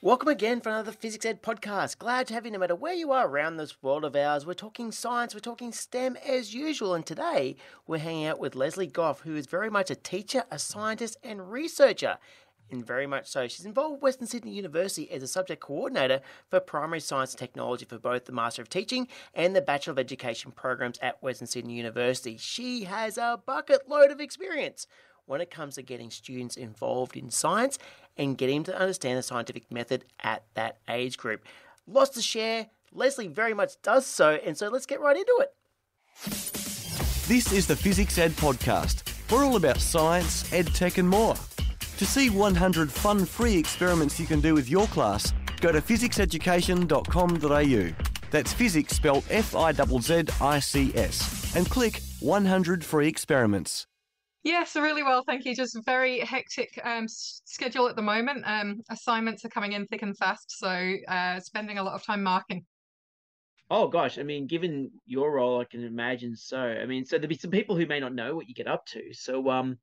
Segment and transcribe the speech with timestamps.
[0.00, 1.98] Welcome again for another FizzicsEd podcast.
[1.98, 4.46] Glad to have you no matter where you are around this world of ours.
[4.46, 7.56] We're talking science, we're talking STEM as usual, and today
[7.88, 11.50] we're hanging out with Lesley Gough, who is very much a teacher, a scientist, and
[11.50, 12.18] researcher
[12.70, 13.48] and very much so.
[13.48, 17.98] She's involved Western Sydney University as a subject coordinator for primary science and technology for
[17.98, 22.36] both the Master of Teaching and the Bachelor of Education programs at Western Sydney University.
[22.36, 24.86] She has a bucket load of experience
[25.26, 27.78] when it comes to getting students involved in science
[28.16, 31.44] and getting them to understand the scientific method at that age group.
[31.86, 32.66] Lots to share.
[32.92, 35.54] Lesley very much does so, and so let's get right into it.
[37.28, 39.04] This is the FizzicsEd Podcast.
[39.30, 41.36] We're all about science, ed tech, and more.
[42.00, 48.06] To see 100 fun free experiments you can do with your class, go to fizzicseducation.com.au.
[48.30, 51.54] That's physics spelled F I Z Z I C S.
[51.54, 53.86] And click 100 free experiments.
[54.44, 55.54] Yes, really well, thank you.
[55.54, 58.44] Just very hectic um, schedule at the moment.
[58.46, 62.22] Um, assignments are coming in thick and fast, so uh, spending a lot of time
[62.22, 62.64] marking.
[63.68, 66.60] Oh gosh, I mean, given your role, I can imagine so.
[66.60, 68.86] I mean, so there'll be some people who may not know what you get up
[68.86, 69.12] to.
[69.12, 69.76] So, um,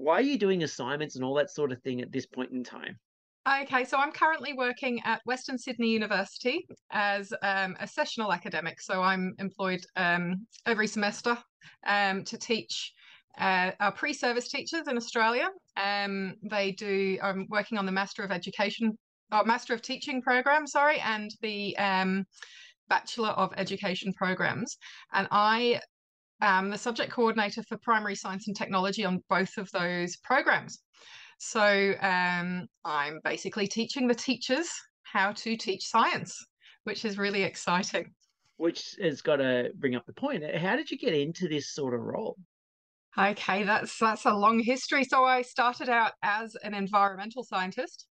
[0.00, 2.64] why are you doing assignments and all that sort of thing at this point in
[2.64, 2.96] time?
[3.62, 8.80] Okay, so I'm currently working at Western Sydney University as um, a sessional academic.
[8.80, 11.38] So I'm employed um, every semester
[11.86, 12.92] um, to teach
[13.38, 15.48] uh, our pre-service teachers in Australia.
[15.76, 17.18] Um, they do.
[17.22, 18.92] I'm working on the Master of Education,
[19.32, 22.24] or Master of Teaching program, sorry, and the um,
[22.88, 24.76] Bachelor of Education programs.
[25.12, 25.80] And I
[26.42, 30.80] um, the subject coordinator for primary science and technology on both of those programs.
[31.38, 34.68] So um, I'm basically teaching the teachers
[35.04, 36.36] how to teach science,
[36.84, 38.12] which is really exciting.
[38.58, 40.44] Which has got to bring up the point.
[40.56, 42.36] How did you get into this sort of role?
[43.18, 45.02] Okay, that's that's a long history.
[45.04, 48.06] So I started out as an environmental scientist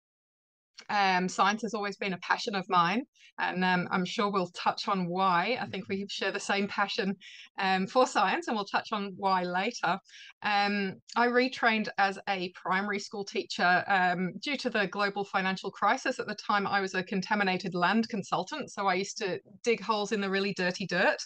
[0.90, 3.04] um, science has always been a passion of mine,
[3.40, 5.58] and um, I'm sure we'll touch on why.
[5.60, 7.16] I think we share the same passion
[7.60, 10.00] um, for science, and we'll touch on why later.
[10.44, 16.20] Um, I retrained as a primary school teacher um, due to the global financial crisis.
[16.20, 20.12] At the time, I was a contaminated land consultant, so I used to dig holes
[20.12, 21.20] in the really dirty dirt,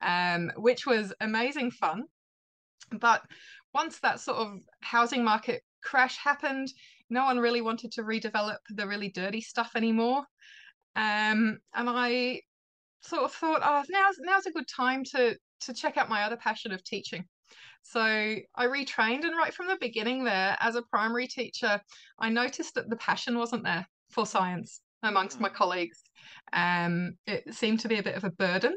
[0.00, 2.04] um, which was amazing fun.
[2.98, 3.22] But
[3.74, 6.68] once that sort of housing market crash happened,
[7.12, 10.24] no one really wanted to redevelop the really dirty stuff anymore.
[10.96, 12.40] Um, and I
[13.02, 16.36] sort of thought, oh, now's now's a good time to to check out my other
[16.36, 17.24] passion of teaching.
[17.82, 21.80] So I retrained, and right from the beginning, there as a primary teacher,
[22.18, 25.54] I noticed that the passion wasn't there for science amongst my mm.
[25.54, 26.02] colleagues.
[26.52, 28.76] Um, it seemed to be a bit of a burden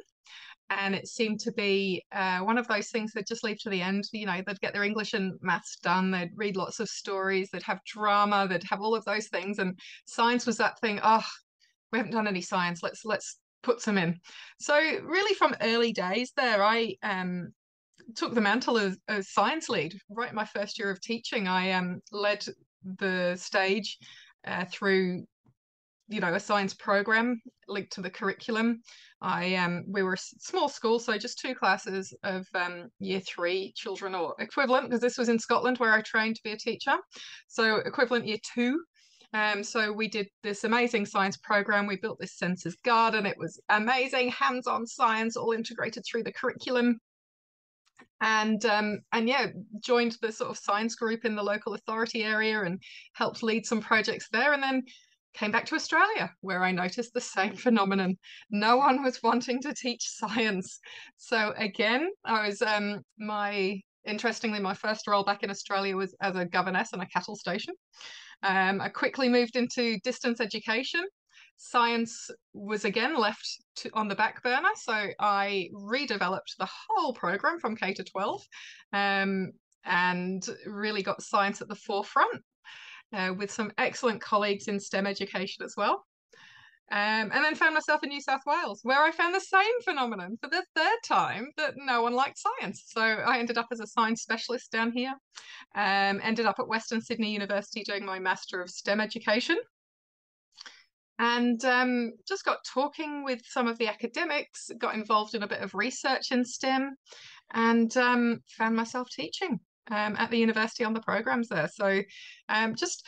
[0.69, 3.81] and it seemed to be uh, one of those things that just leave to the
[3.81, 4.05] end.
[4.11, 7.63] You know, they'd get their English and maths done, they'd read lots of stories, they'd
[7.63, 10.99] have drama, they'd have all of those things, and science was that thing.
[11.03, 11.25] Oh,
[11.91, 12.81] we haven't done any science.
[12.83, 14.19] Let's let's put some in.
[14.59, 17.53] So really, from early days there, I um,
[18.15, 19.97] took the mantle as, as science lead.
[20.09, 22.45] Right, my first year of teaching, I um, led
[22.99, 23.97] the stage
[24.45, 25.25] uh, through
[26.07, 28.81] you know a science program linked to the curriculum
[29.21, 33.73] i um we were a small school so just two classes of um, year three
[33.75, 36.95] children or equivalent because this was in scotland where i trained to be a teacher
[37.47, 38.79] so equivalent year two
[39.35, 41.87] um, so we did this amazing science program.
[41.87, 43.25] We built this senses garden.
[43.25, 46.99] It was amazing, hands-on science, all integrated through the curriculum.
[48.21, 49.47] And um, and yeah,
[49.83, 52.81] joined the sort of science group in the local authority area and
[53.13, 54.53] helped lead some projects there.
[54.53, 54.83] And then
[55.35, 58.17] came back to Australia, where I noticed the same phenomenon.
[58.49, 60.79] No one was wanting to teach science.
[61.17, 66.35] So again, I was um, my interestingly, my first role back in Australia was as
[66.35, 67.73] a governess on a cattle station.
[68.43, 71.03] Um, I quickly moved into distance education.
[71.57, 77.59] Science was again left to, on the back burner, so I redeveloped the whole program
[77.59, 78.41] from K to 12
[78.93, 79.51] um,
[79.85, 82.43] and really got science at the forefront
[83.13, 86.05] uh, with some excellent colleagues in STEM education as well.
[86.91, 90.37] Um, and then found myself in New South Wales, where I found the same phenomenon
[90.39, 92.83] for the third time that no one liked science.
[92.85, 95.13] So I ended up as a science specialist down here,
[95.73, 99.57] um, ended up at Western Sydney University doing my Master of STEM Education,
[101.17, 105.61] and um, just got talking with some of the academics, got involved in a bit
[105.61, 106.95] of research in STEM,
[107.53, 109.59] and um, found myself teaching
[109.91, 111.67] um, at the university on the programs there.
[111.67, 112.01] So
[112.49, 113.07] um, just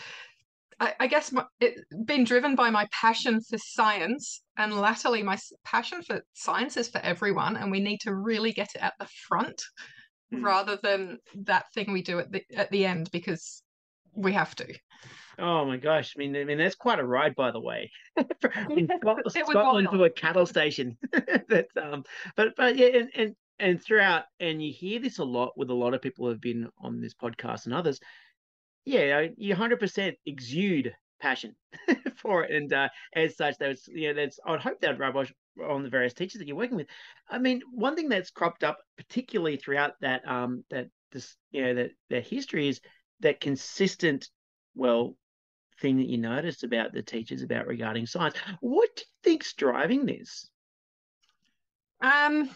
[0.80, 5.38] I, I guess my, it been driven by my passion for science, and latterly my
[5.66, 9.08] passion for science is for everyone, and we need to really get it at the
[9.28, 9.62] front
[10.34, 10.44] mm.
[10.44, 13.64] rather than that thing we do at the at the end because
[14.14, 14.74] we have to.
[15.40, 16.14] Oh my gosh!
[16.16, 17.92] I mean, I mean that's quite a ride, by the way.
[18.70, 18.90] in
[19.30, 20.98] Scotland to a cattle station.
[21.50, 22.04] that's um,
[22.36, 25.74] but but yeah, and, and and throughout, and you hear this a lot with a
[25.74, 28.00] lot of people who have been on this podcast and others
[28.88, 31.56] yeah, you hundred percent exude passion
[32.16, 35.18] for it, and uh, as such, that's you know, that's I'd hope that rub
[35.62, 36.88] on the various teachers that you're working with.
[37.30, 41.74] I mean, one thing that's cropped up particularly throughout that um that this you know
[41.74, 42.80] that their history is
[43.20, 44.30] that consistent
[44.74, 45.18] well
[45.82, 48.38] thing that you noticed about the teachers about regarding science.
[48.62, 50.50] What do you think's driving this?
[52.00, 52.50] Um,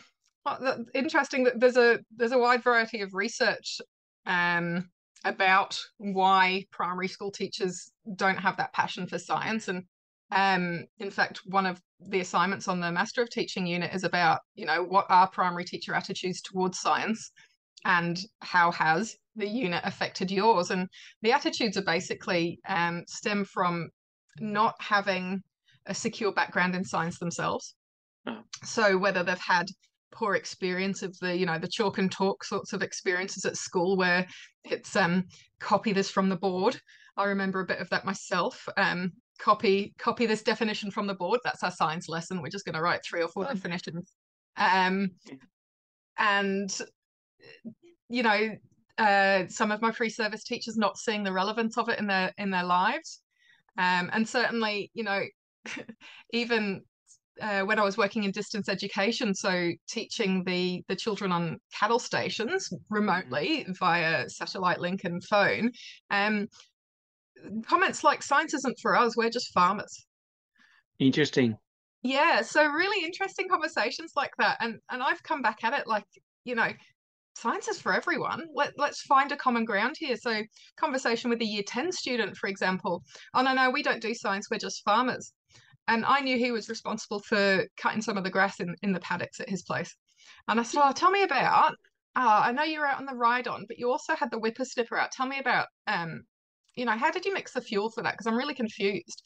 [0.46, 3.80] well, interesting that there's a there's a wide variety of research
[4.26, 4.90] um
[5.24, 9.68] about why primary school teachers don't have that passion for science.
[9.68, 9.84] And
[10.32, 14.40] um, in fact one of the assignments on the master of teaching unit is about
[14.56, 17.32] you know what are primary teacher attitudes towards science
[17.86, 20.72] and how has the unit affected yours?
[20.72, 20.88] And
[21.22, 23.90] the attitudes are basically um, stem from
[24.40, 25.42] not having
[25.86, 27.76] a secure background in science themselves.
[28.28, 28.44] Oh.
[28.64, 29.68] so whether they've had
[30.12, 33.98] poor experience of the you know the chalk and talk sorts of experiences at school
[33.98, 34.26] where
[34.64, 35.24] it's um
[35.60, 36.80] copy this from the board.
[37.18, 41.40] I remember a bit of that myself um copy copy this definition from the board.
[41.44, 42.42] That's our science lesson.
[42.42, 43.54] We're just going to write three or four oh.
[43.54, 44.14] definitions.
[44.58, 45.12] Um
[46.18, 46.78] and
[48.10, 48.50] you know
[48.98, 52.52] uh some of my pre-service teachers not seeing the relevance of it in their in
[52.52, 53.22] their lives.
[53.78, 55.24] Um and certainly you know
[56.34, 56.82] even
[57.40, 62.00] uh, when I was working in distance education, so teaching the the children on cattle
[62.00, 65.72] stations remotely via satellite link and phone,
[66.10, 66.48] um,
[67.66, 70.06] comments like "science isn't for us; we're just farmers."
[71.00, 71.58] Interesting.
[72.04, 76.06] Yeah, so really interesting conversations like that, and and I've come back at it like
[76.44, 76.72] you know
[77.38, 78.46] science is for everyone.
[78.54, 80.18] Let, let's find a common ground here.
[80.18, 80.44] So,
[80.76, 83.04] conversation with a year 10 student, for example.
[83.34, 85.32] Oh, no, no, we don't do science, we're just farmers
[85.92, 89.00] and I knew he was responsible for cutting some of the grass in, in the
[89.02, 89.94] paddocks at his place.
[90.48, 91.74] And I said, "Oh, tell me about.
[92.16, 94.40] Uh, I know you were out on the ride on, but you also had the
[94.40, 95.12] whipper snipper out.
[95.12, 95.68] Tell me about.
[95.88, 96.24] Um,
[96.76, 98.14] you know, how did you mix the fuel for that?
[98.14, 99.22] Because I'm really confused."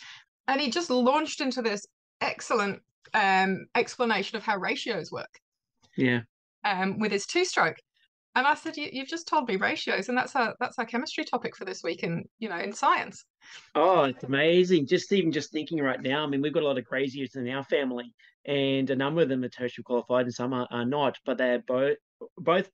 [0.48, 1.86] And he just launched into this
[2.22, 2.82] excellent
[3.14, 5.40] um, explanation of how ratios work.
[5.96, 6.22] Yeah.
[6.64, 7.78] Um, with his two-stroke,
[8.36, 11.24] and I said, you, have just told me ratios, and that's our that's our chemistry
[11.24, 13.24] topic for this week in you know in science.
[13.76, 14.88] Oh, it's amazing!
[14.88, 16.24] Just even just thinking right now.
[16.24, 18.14] I mean, we've got a lot of graziers in our family,
[18.46, 21.18] and a number of them are tertiary qualified, and some are, are not.
[21.26, 21.98] But they're both
[22.38, 22.70] both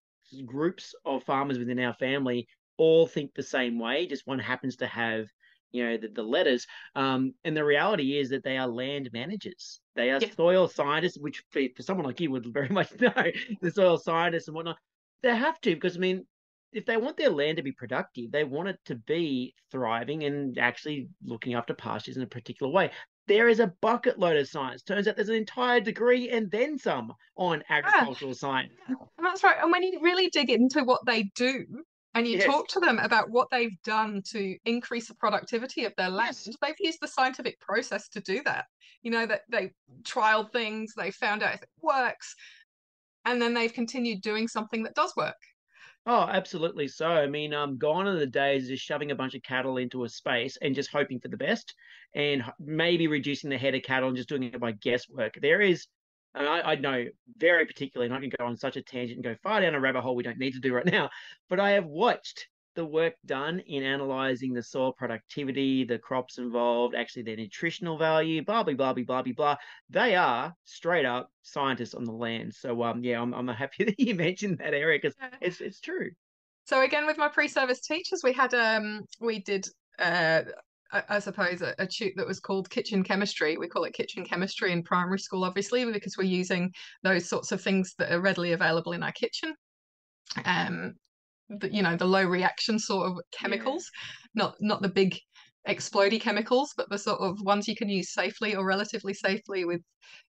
[0.46, 2.48] groups of farmers within our family
[2.78, 4.08] all think the same way.
[4.08, 5.28] Just one happens to have
[5.72, 6.66] you know the, the letters
[6.96, 10.30] um, and the reality is that they are land managers they are yeah.
[10.36, 13.14] soil scientists which for, for someone like you would very much know
[13.62, 14.76] the soil scientists and whatnot
[15.24, 16.26] they have to because I mean,
[16.74, 20.58] if they want their land to be productive, they want it to be thriving and
[20.58, 22.92] actually looking after pastures in a particular way.
[23.28, 24.82] There is a bucket load of science.
[24.82, 27.74] Turns out there's an entire degree and then some on ah.
[27.76, 28.38] agricultural yeah.
[28.38, 28.74] science.
[29.22, 29.58] That's right.
[29.62, 31.66] And when you really dig into what they do,
[32.14, 32.46] and you yes.
[32.46, 36.56] talk to them about what they've done to increase the productivity of their land yes.
[36.62, 38.66] they've used the scientific process to do that
[39.02, 39.72] you know that they
[40.04, 42.36] trialed things they found out if it works
[43.26, 45.36] and then they've continued doing something that does work.
[46.08, 46.88] Oh, absolutely.
[46.88, 50.04] So, I mean, um, gone are the days just shoving a bunch of cattle into
[50.04, 51.76] a space and just hoping for the best,
[52.16, 55.36] and maybe reducing the head of cattle and just doing it by guesswork.
[55.40, 55.86] There is,
[56.34, 57.06] and I, I know
[57.38, 59.80] very particularly, and I can go on such a tangent and go far down a
[59.80, 61.12] rabbit hole we don't need to do right now,
[61.50, 66.96] but I have watched the work done in analyzing the soil productivity, the crops involved,
[66.96, 69.56] actually their nutritional value, blah blah blah blah blah blah.
[69.90, 72.54] They are straight up scientists on the land.
[72.54, 76.12] So um yeah, I'm I'm happy that you mentioned that area because it's it's true.
[76.66, 79.68] So again, with my pre-service teachers, we had um we did
[80.00, 80.42] uh
[80.94, 83.58] I, suppose a, a tute that was called kitchen chemistry.
[83.58, 87.62] We call it kitchen chemistry in primary school, obviously, because we're using those sorts of
[87.62, 89.56] things that are readily available in our kitchen.
[90.44, 90.96] Um,
[91.60, 93.90] the, you know the low reaction sort of chemicals
[94.36, 94.44] yeah.
[94.44, 95.18] not not the big
[95.68, 99.82] explody chemicals but the sort of ones you can use safely or relatively safely with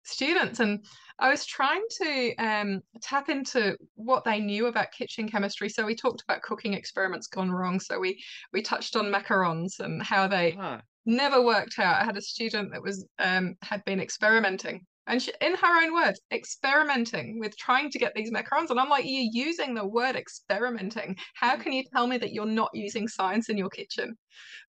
[0.02, 0.84] students and
[1.20, 5.94] i was trying to um, tap into what they knew about kitchen chemistry so we
[5.94, 8.20] talked about cooking experiments gone wrong so we
[8.52, 10.78] we touched on macarons and how they uh-huh.
[11.06, 15.32] never worked out i had a student that was um, had been experimenting and she,
[15.40, 18.70] in her own words, experimenting with trying to get these macarons.
[18.70, 21.16] And I'm like, you're using the word experimenting.
[21.34, 21.62] How mm.
[21.62, 24.16] can you tell me that you're not using science in your kitchen?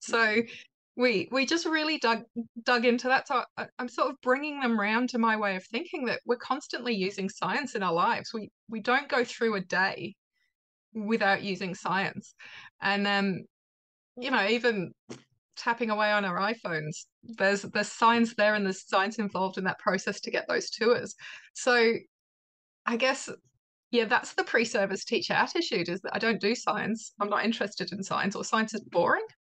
[0.00, 0.42] So
[0.96, 2.22] we we just really dug
[2.64, 3.28] dug into that.
[3.28, 6.36] So I, I'm sort of bringing them round to my way of thinking that we're
[6.36, 8.32] constantly using science in our lives.
[8.34, 10.14] We we don't go through a day
[10.94, 12.34] without using science,
[12.80, 13.44] and um,
[14.16, 14.92] you know, even
[15.56, 19.78] tapping away on our iPhones, there's there's science there and there's science involved in that
[19.78, 21.14] process to get those tours.
[21.54, 21.92] So
[22.86, 23.28] I guess
[23.92, 27.12] yeah, that's the pre-service teacher attitude is that I don't do science.
[27.20, 29.26] I'm not interested in science or science is boring.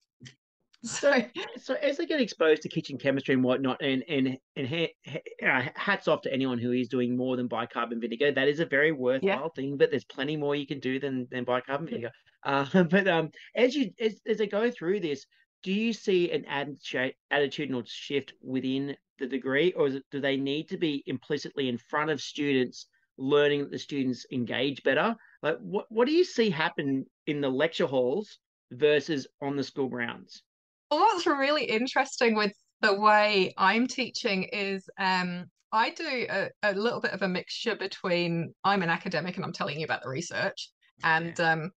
[0.84, 1.24] So,
[1.62, 5.72] so as they get exposed to kitchen chemistry and whatnot, and and and ha- ha-
[5.76, 8.32] hats off to anyone who is doing more than bicarbon vinegar.
[8.32, 9.48] That is a very worthwhile yeah.
[9.56, 12.10] thing, but there's plenty more you can do than than bicarbon vinegar.
[12.44, 15.24] Uh, but um, as you as, as they go through this,
[15.64, 20.70] do you see an attitude, attitudinal shift within the degree, or it, do they need
[20.70, 22.88] to be implicitly in front of students,
[23.18, 25.16] learning that the students engage better?
[25.44, 28.40] Like, what what do you see happen in the lecture halls
[28.72, 30.44] versus on the school grounds?
[30.90, 36.74] Well, what's really interesting with the way I'm teaching is um, I do a, a,
[36.74, 40.10] little bit of a mixture between I'm an academic and I'm telling you about the
[40.10, 40.70] research,
[41.04, 41.72] and um,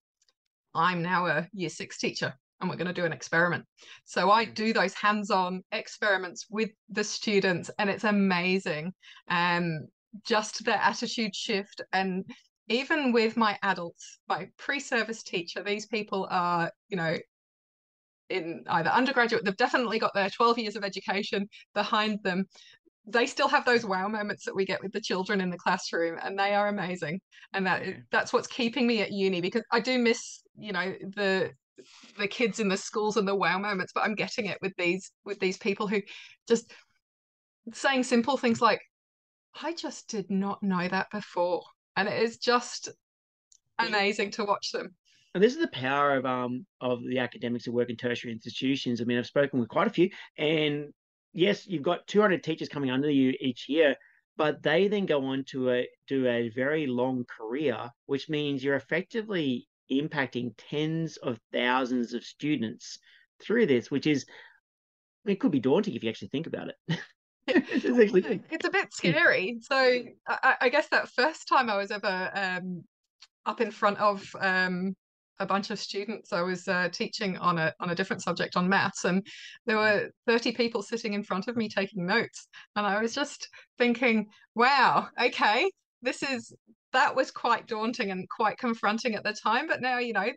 [0.75, 3.64] I'm now a year six teacher and we're going to do an experiment.
[4.04, 4.54] So I mm.
[4.54, 8.92] do those hands-on experiments with the students, and it's amazing.
[9.28, 9.87] Um,
[10.25, 12.25] just their attitude shift, and
[12.68, 17.16] even with my adults, my pre-service teacher, these people are, you know,
[18.30, 22.47] in either undergraduate, they've definitely got their 12 years of education behind them.
[23.06, 26.18] They still have those wow moments that we get with the children in the classroom,
[26.23, 27.21] and they are amazing.
[27.52, 31.50] And that that's what's keeping me at uni because I do miss, you know, the
[32.19, 35.11] the kids in the schools and the wow moments but i'm getting it with these
[35.25, 36.00] with these people who
[36.49, 36.73] just
[37.73, 38.81] saying simple things like
[39.62, 41.62] i just did not know that before
[41.97, 42.90] and it is just
[43.78, 44.95] amazing to watch them.
[45.35, 49.00] And this is the power of um of the academics who work in tertiary institutions.
[49.00, 50.93] I mean i've spoken with quite a few and
[51.33, 53.97] yes you've got 200 teachers coming under you each year
[54.37, 58.76] but they then go on to a, do a very long career which means you're
[58.76, 62.99] effectively impacting tens of thousands of students
[63.43, 64.26] through this, which is
[65.26, 66.76] it could be daunting if you actually think about it.
[67.47, 68.43] it's, actually...
[68.50, 69.59] it's, a bit scary.
[69.62, 69.76] So
[70.29, 72.85] I, I, guess that first time I was ever um,
[73.47, 74.95] up in front of um,
[75.38, 78.69] a bunch of students, I was uh, teaching on a on a different subject on
[78.69, 79.26] maths, and
[79.67, 83.49] there were thirty people sitting in front of me taking notes, and I was just
[83.79, 85.71] thinking, "Wow, okay,
[86.03, 86.55] this is
[86.94, 89.68] that was quite daunting and quite confronting at the time.
[89.68, 90.28] But now, you know,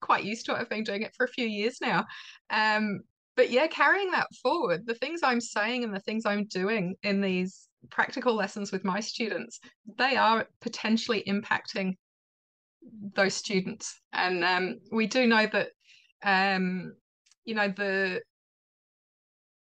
[0.00, 0.58] quite used to it.
[0.58, 2.04] I've been doing it for a few years now.
[2.50, 3.00] Um,
[3.36, 7.22] but yeah, carrying that forward, the things I'm saying and the things I'm doing in
[7.22, 9.58] these practical lessons with my students,
[9.96, 11.96] they are potentially impacting
[13.14, 14.00] those students.
[14.12, 15.68] And um, we do know that,
[16.22, 16.94] um,
[17.44, 18.20] you know, the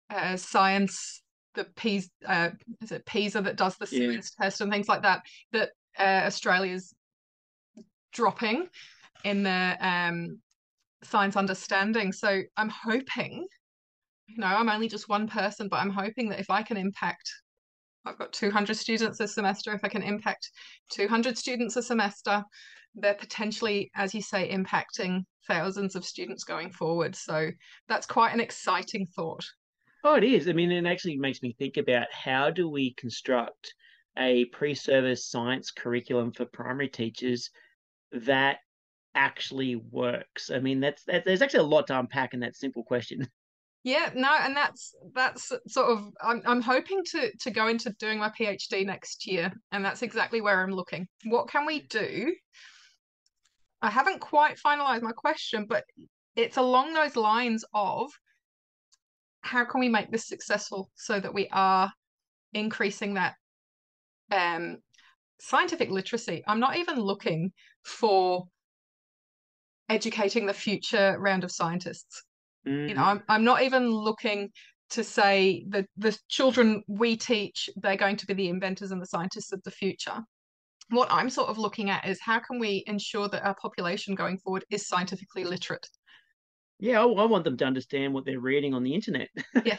[0.10, 1.22] uh, science,
[1.56, 2.50] the PISA, uh,
[2.82, 4.46] is it PISA that does the science yeah.
[4.46, 5.22] test and things like that,
[5.54, 5.70] that
[6.02, 6.94] uh, Australia's
[8.12, 8.68] dropping
[9.24, 10.40] in their um,
[11.04, 12.12] science understanding.
[12.12, 13.48] So I'm hoping,
[14.28, 17.32] you know, I'm only just one person, but I'm hoping that if I can impact,
[18.06, 20.50] I've got 200 students this semester, if I can impact
[20.92, 22.44] 200 students a semester,
[22.96, 27.16] they're potentially, as you say, impacting thousands of students going forward.
[27.16, 27.50] So
[27.88, 29.46] that's quite an exciting thought.
[30.04, 30.48] Oh, it is.
[30.48, 33.74] I mean, it actually makes me think about how do we construct
[34.18, 37.50] a pre-service science curriculum for primary teachers
[38.12, 38.58] that
[39.16, 40.50] actually works?
[40.52, 43.28] I mean, that's that, there's actually a lot to unpack in that simple question.
[43.84, 48.20] Yeah, no, and that's that's sort of I'm I'm hoping to to go into doing
[48.20, 51.08] my PhD next year, and that's exactly where I'm looking.
[51.26, 52.32] What can we do?
[53.82, 55.84] I haven't quite finalized my question, but
[56.36, 58.12] it's along those lines of
[59.42, 61.92] how can we make this successful so that we are
[62.54, 63.34] increasing that
[64.32, 64.78] um,
[65.40, 66.44] scientific literacy.
[66.48, 67.52] I'm not even looking
[67.84, 68.48] for
[69.90, 72.24] educating the future round of scientists.
[72.68, 72.90] Mm-hmm.
[72.90, 73.10] You know, mm-hmm.
[73.10, 74.50] I'm, I'm not even looking
[74.92, 79.08] to say that the children we teach, they're going to be the inventors and the
[79.08, 80.20] scientists of the future.
[80.90, 84.38] What I'm sort of looking at is how can we ensure that our population going
[84.38, 85.88] forward is scientifically literate?
[86.80, 89.30] Yeah, I, I want them to understand what they're reading on the internet.
[89.66, 89.76] Yeah.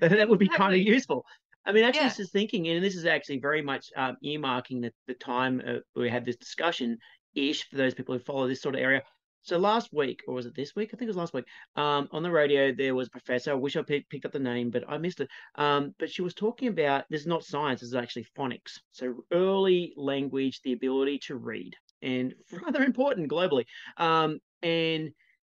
[0.00, 1.24] that would be kind of useful.
[1.68, 2.08] I mean, actually, yeah.
[2.08, 5.74] this is thinking, and this is actually very much um, earmarking the, the time uh,
[5.94, 6.96] we had this discussion
[7.34, 9.02] ish for those people who follow this sort of area.
[9.42, 10.90] So last week, or was it this week?
[10.92, 11.44] I think it was last week.
[11.76, 13.50] Um, on the radio, there was a professor.
[13.50, 15.28] I wish I p- picked up the name, but I missed it.
[15.56, 18.80] Um, but she was talking about this is not science; this is actually phonics.
[18.90, 22.34] So early language, the ability to read, and
[22.64, 23.66] rather important globally.
[23.98, 25.10] Um, and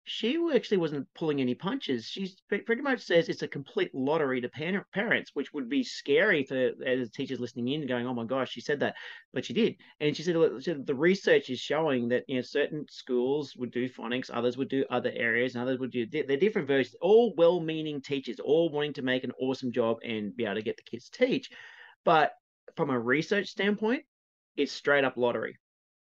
[0.08, 2.06] she actually wasn't pulling any punches.
[2.06, 6.74] She pretty much says it's a complete lottery to parents, which would be scary for
[6.86, 8.96] as teachers listening in, going, "Oh my gosh, she said that,"
[9.34, 9.78] but she did.
[10.00, 13.72] And she said, she said the research is showing that you know certain schools would
[13.72, 16.96] do phonics, others would do other areas, and others would do they're different versions.
[17.02, 20.78] All well-meaning teachers, all wanting to make an awesome job and be able to get
[20.78, 21.50] the kids to teach,
[22.04, 22.34] but
[22.76, 24.04] from a research standpoint,
[24.56, 25.58] it's straight up lottery.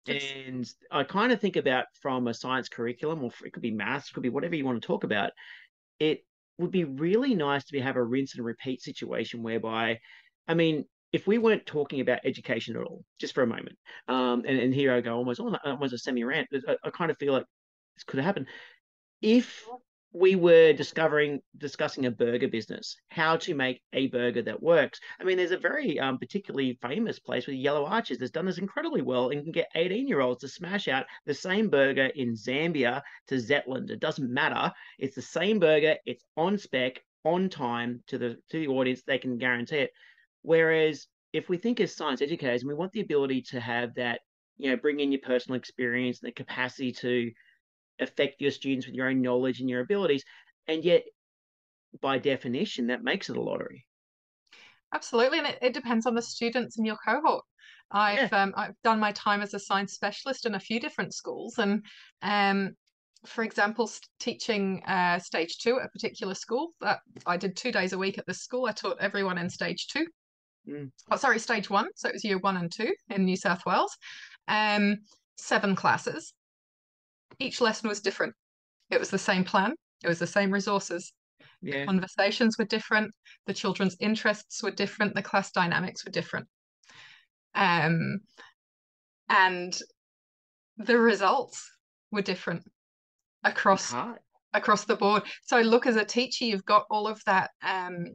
[0.08, 4.10] And I kind of think about from a science curriculum, or it could be maths,
[4.10, 5.32] it could be whatever you want to talk about.
[6.00, 6.26] It
[6.58, 10.00] would be really nice to be have a rinse and repeat situation whereby,
[10.48, 14.44] I mean, if we weren't talking about education at all, just for a moment, um,
[14.46, 17.34] and, and here I go almost almost a semi rant, I, I kind of feel
[17.34, 17.46] like
[17.96, 18.48] this could happen.
[19.22, 19.66] If
[20.16, 25.02] we were discovering discussing a burger business, how to make a burger that works.
[25.20, 28.58] I mean, there's a very um, particularly famous place with Yellow Arches that's done this
[28.58, 32.34] incredibly well and can get 18 year olds to smash out the same burger in
[32.34, 33.90] Zambia to Zetland.
[33.90, 34.72] It doesn't matter.
[35.00, 35.96] It's the same burger.
[36.06, 39.04] It's on spec, on time to the to the audience.
[39.06, 39.92] They can guarantee it.
[40.44, 44.22] Whereas if we think as science educators, and we want the ability to have that,
[44.58, 47.32] you know, bring in your personal experience and the capacity to
[48.00, 50.24] affect your students with your own knowledge and your abilities.
[50.68, 51.04] And yet,
[52.02, 53.86] by definition, that makes it a lottery.
[54.94, 57.44] Absolutely, and it, it depends on the students in your cohort.
[57.92, 58.44] I've yeah.
[58.44, 61.84] um, I've done my time as a science specialist in a few different schools, and
[62.22, 62.76] um,
[63.26, 66.70] for example, teaching uh, stage two at a particular school.
[66.82, 68.66] That I did two days a week at this school.
[68.66, 70.08] I taught everyone in stage two.
[70.68, 70.92] Mm.
[71.12, 71.88] Oh, sorry, stage one.
[71.96, 73.96] So it was year one and two in New South Wales.
[74.48, 75.00] Um,
[75.38, 76.34] seven classes,
[77.40, 78.34] each lesson was different.
[78.90, 79.74] It was the same plan,
[80.04, 81.12] it was the same resources.
[81.62, 81.80] Yeah.
[81.80, 83.12] The conversations were different,
[83.48, 86.48] the children's interests were different, the class dynamics were different.
[87.56, 88.20] Um,
[89.30, 89.78] and
[90.78, 91.70] the results
[92.12, 92.64] were different
[93.44, 93.94] across
[94.54, 95.24] across the board.
[95.44, 98.06] So look as a teacher, you've got all of that um,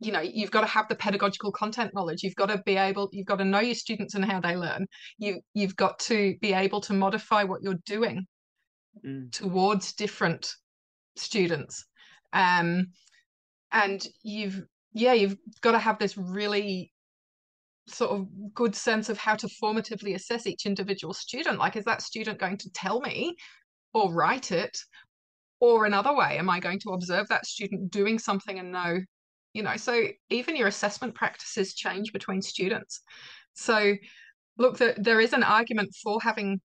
[0.00, 3.08] you know you've got to have the pedagogical content knowledge you've got to be able
[3.12, 4.86] you've got to know your students and how they learn
[5.18, 8.26] you you've got to be able to modify what you're doing
[9.04, 9.30] mm.
[9.32, 10.54] towards different
[11.16, 11.84] students.
[12.32, 12.88] Um,
[13.72, 16.92] and you've yeah you've got to have this really
[17.86, 21.58] sort of good sense of how to formatively assess each individual student.
[21.58, 23.34] Like is that student going to tell me
[23.94, 24.76] or write it
[25.60, 26.38] or another way?
[26.38, 28.98] Am i going to observe that student doing something and know
[29.54, 29.76] you know?
[29.76, 33.00] So even your assessment practices change between students.
[33.54, 33.94] So
[34.56, 36.60] look there, there is an argument for having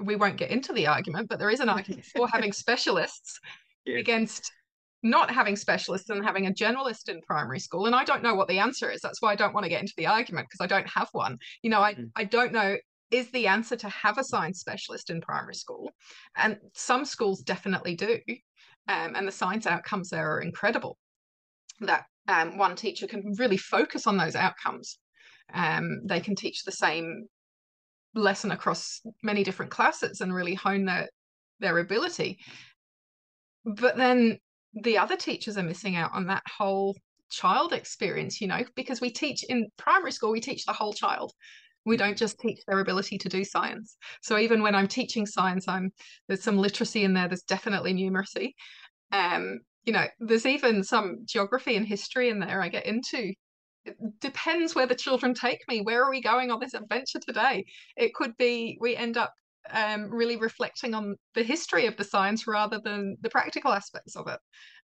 [0.00, 3.38] we won't get into the argument, but there is an argument for having specialists
[3.84, 4.00] yes.
[4.00, 4.50] against
[5.04, 7.84] not having specialists and having a generalist in primary school.
[7.84, 9.02] And I don't know what the answer is.
[9.02, 11.36] That's why I don't want to get into the argument because I don't have one.
[11.62, 12.10] You know, I, mm.
[12.16, 12.76] I don't know
[13.10, 15.90] is the answer to have a science specialist in primary school.
[16.36, 18.18] And some schools definitely do.
[18.88, 20.98] Um, and the science outcomes there are incredible.
[21.80, 24.98] That um, one teacher can really focus on those outcomes.
[25.52, 27.26] Um, they can teach the same
[28.14, 31.08] lesson across many different classes and really hone their
[31.60, 32.38] their ability.
[33.64, 34.38] But then
[34.74, 36.96] the other teachers are missing out on that whole
[37.30, 41.32] child experience you know because we teach in primary school we teach the whole child.
[41.86, 43.96] We don't just teach their ability to do science.
[44.22, 45.92] So even when i'm teaching science i'm
[46.28, 48.52] there's some literacy in there there's definitely numeracy.
[49.12, 53.32] Um you know there's even some geography and history in there i get into
[54.20, 55.80] depends where the children take me.
[55.80, 57.64] Where are we going on this adventure today?
[57.96, 59.32] It could be we end up
[59.70, 64.28] um, really reflecting on the history of the science rather than the practical aspects of
[64.28, 64.38] it.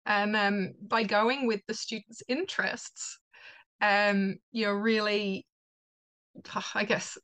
[0.06, 3.20] And um, by going with the students' interests,
[3.82, 5.46] um, you're really,
[6.74, 7.18] I guess,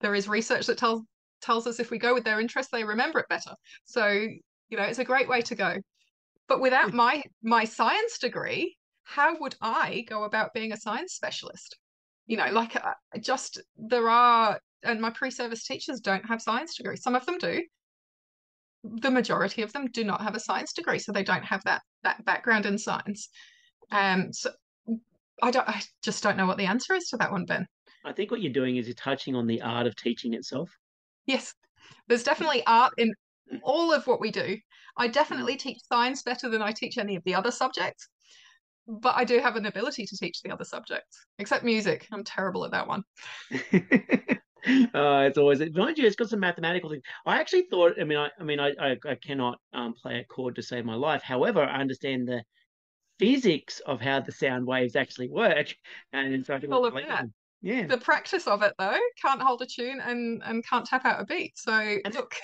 [0.00, 1.02] there is research that tells
[1.42, 3.54] tells us if we go with their interests, they remember it better.
[3.84, 4.08] So
[4.68, 5.76] you know, it's a great way to go.
[6.48, 11.76] But without my my science degree, how would I go about being a science specialist?
[12.26, 16.76] You know, like uh, just there are, and my pre service teachers don't have science
[16.76, 17.02] degrees.
[17.02, 17.62] Some of them do.
[18.82, 21.82] The majority of them do not have a science degree, so they don't have that
[22.02, 23.28] that background in science.
[23.92, 24.50] Um, so
[25.40, 27.64] I don't, I just don't know what the answer is to that one, Ben.
[28.04, 30.68] I think what you're doing is you're touching on the art of teaching itself.
[31.26, 31.54] Yes,
[32.08, 33.14] there's definitely art in
[33.62, 34.58] all of what we do.
[34.96, 38.08] I definitely teach science better than I teach any of the other subjects
[38.86, 42.06] but I do have an ability to teach the other subjects, except music.
[42.12, 43.02] I'm terrible at that one.
[43.52, 47.02] uh, it's always mind you, it's got some mathematical things.
[47.24, 47.94] I actually thought.
[48.00, 50.84] I mean, I, I mean, I, I, I cannot um, play a chord to save
[50.84, 51.22] my life.
[51.22, 52.42] However, I understand the
[53.18, 55.74] physics of how the sound waves actually work,
[56.12, 57.26] and so in fact, all of that.
[57.62, 57.86] Yeah.
[57.86, 61.24] The practice of it though can't hold a tune and and can't tap out a
[61.24, 61.58] beat.
[61.58, 62.34] So and look,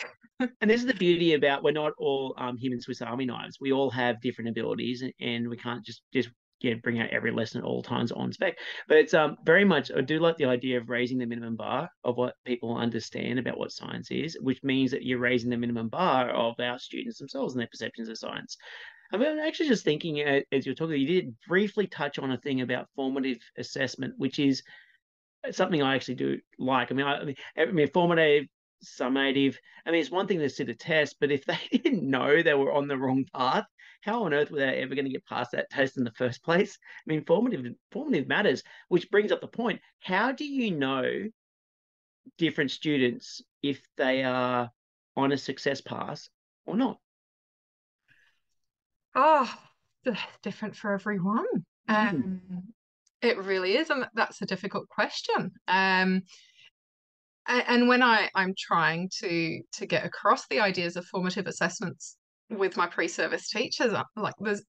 [0.60, 3.58] and this is the beauty about we're not all um, human Swiss Army knives.
[3.60, 6.28] We all have different abilities, and and we can't just just
[6.62, 8.56] yeah, bring out every lesson at all times on spec.
[8.88, 11.88] But it's um very much I do like the idea of raising the minimum bar
[12.04, 15.88] of what people understand about what science is, which means that you're raising the minimum
[15.88, 18.56] bar of our students themselves and their perceptions of science.
[19.12, 22.38] I mean, I'm actually just thinking as you're talking, you did briefly touch on a
[22.38, 24.62] thing about formative assessment, which is
[25.50, 26.90] something I actually do like.
[26.90, 28.46] I mean, I, I mean, formative,
[28.84, 29.56] summative.
[29.86, 32.54] I mean, it's one thing to sit a test, but if they didn't know they
[32.54, 33.66] were on the wrong path,
[34.02, 36.42] how on earth were they ever going to get past that test in the first
[36.42, 36.78] place?
[37.06, 41.28] I mean, formative formative matters, which brings up the point: how do you know
[42.38, 44.70] different students if they are
[45.16, 46.28] on a success path
[46.66, 46.98] or not?
[49.14, 49.52] Oh,
[50.42, 51.46] different for everyone.
[51.88, 52.10] Mm.
[52.10, 52.40] Um,
[53.20, 55.52] it really is, and that's a difficult question.
[55.68, 56.22] Um,
[57.48, 62.16] and when I, I'm trying to to get across the ideas of formative assessments
[62.50, 64.62] with my pre-service teachers like there's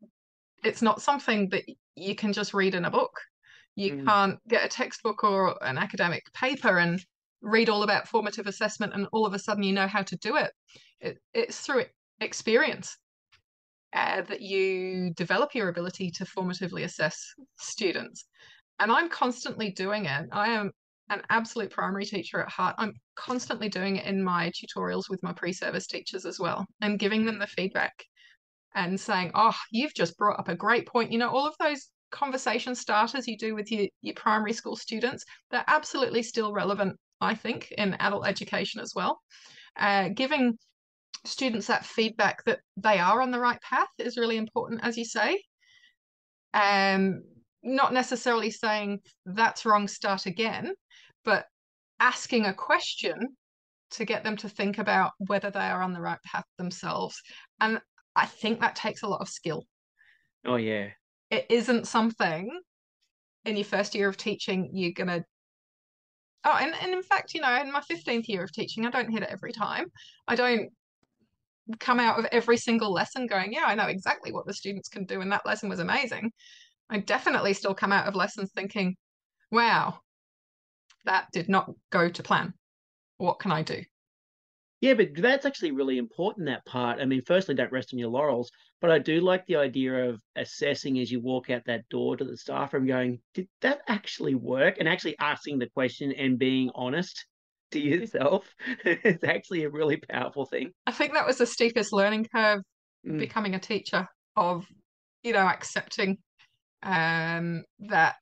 [0.63, 1.63] it's not something that
[1.95, 3.19] you can just read in a book.
[3.75, 4.05] You mm.
[4.05, 7.03] can't get a textbook or an academic paper and
[7.41, 10.37] read all about formative assessment and all of a sudden you know how to do
[10.37, 10.51] it,
[11.01, 11.85] it it's through
[12.21, 12.97] experience
[13.93, 18.25] uh, that you develop your ability to formatively assess students.
[18.79, 20.27] And i'm constantly doing it.
[20.31, 20.71] I am
[21.13, 25.33] an absolute primary teacher at heart, I'm constantly doing it in my tutorials with my
[25.33, 27.93] pre-service teachers as well and giving them the feedback
[28.75, 31.11] and saying, oh, you've just brought up a great point.
[31.11, 35.23] You know, all of those conversation starters you do with your, your primary school students,
[35.51, 39.21] they're absolutely still relevant, I think, in adult education as well.
[39.77, 40.57] Uh, giving
[41.25, 45.05] students that feedback that they are on the right path is really important, as you
[45.05, 45.41] say.
[46.53, 47.23] Um,
[47.63, 50.73] not necessarily saying that's wrong, start again,
[51.23, 51.45] but
[51.99, 53.35] asking a question
[53.91, 57.21] to get them to think about whether they are on the right path themselves.
[57.61, 57.79] And
[58.15, 59.65] I think that takes a lot of skill.
[60.45, 60.89] Oh, yeah.
[61.29, 62.59] It isn't something
[63.45, 65.23] in your first year of teaching you're going to.
[66.45, 69.11] Oh, and, and in fact, you know, in my 15th year of teaching, I don't
[69.11, 69.85] hit it every time.
[70.27, 70.69] I don't
[71.79, 75.05] come out of every single lesson going, yeah, I know exactly what the students can
[75.05, 76.31] do, and that lesson was amazing.
[76.89, 78.95] I definitely still come out of lessons thinking,
[79.51, 79.99] wow,
[81.05, 82.53] that did not go to plan.
[83.17, 83.83] What can I do?
[84.81, 86.99] Yeah, but that's actually really important, that part.
[86.99, 90.19] I mean, firstly, don't rest on your laurels, but I do like the idea of
[90.35, 94.35] assessing as you walk out that door to the staff room going, did that actually
[94.35, 94.75] work?
[94.79, 97.25] And actually asking the question and being honest
[97.71, 98.53] to yourself
[98.85, 100.71] is actually a really powerful thing.
[100.85, 102.61] I think that was the steepest learning curve
[103.07, 103.19] mm.
[103.19, 104.65] becoming a teacher of,
[105.23, 106.17] you know, accepting
[106.83, 108.17] um, that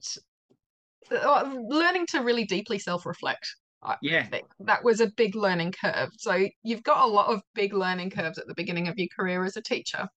[1.11, 3.55] uh, learning to really deeply self-reflect
[4.01, 4.27] yeah
[4.59, 8.37] that was a big learning curve so you've got a lot of big learning curves
[8.37, 10.07] at the beginning of your career as a teacher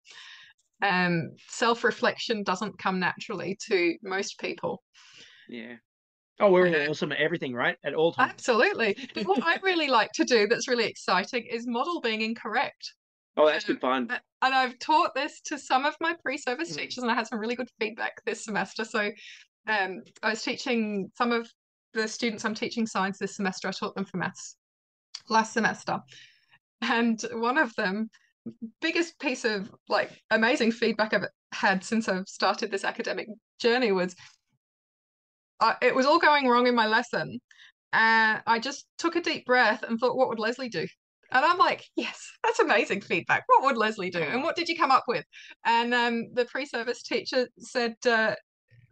[0.83, 4.83] um self-reflection doesn't come naturally to most people
[5.49, 5.77] yeah
[6.41, 7.77] Oh, we're uh, awesome at everything, right?
[7.85, 8.33] At all times.
[8.33, 8.97] Absolutely.
[9.15, 12.95] But what I really like to do that's really exciting is model being incorrect.
[13.37, 14.09] Oh, that's good fun.
[14.43, 16.77] And I've taught this to some of my pre-service mm.
[16.77, 18.85] teachers, and I had some really good feedback this semester.
[18.85, 19.11] So
[19.67, 21.51] um, I was teaching some of
[21.95, 23.69] the students I'm teaching science this semester.
[23.69, 24.57] I taught them for maths
[25.29, 25.99] last semester,
[26.83, 28.11] and one of them,
[28.81, 33.27] biggest piece of like amazing feedback I've had since I've started this academic
[33.59, 34.15] journey was,
[35.61, 37.41] uh, it was all going wrong in my lesson,
[37.93, 40.87] and I just took a deep breath and thought, what would Lesley do?
[41.35, 43.43] And I'm like, yes, that's amazing feedback.
[43.49, 44.21] What would Lesley do?
[44.21, 45.25] And what did you come up with?
[45.65, 48.37] And um, the pre-service teacher said, uh,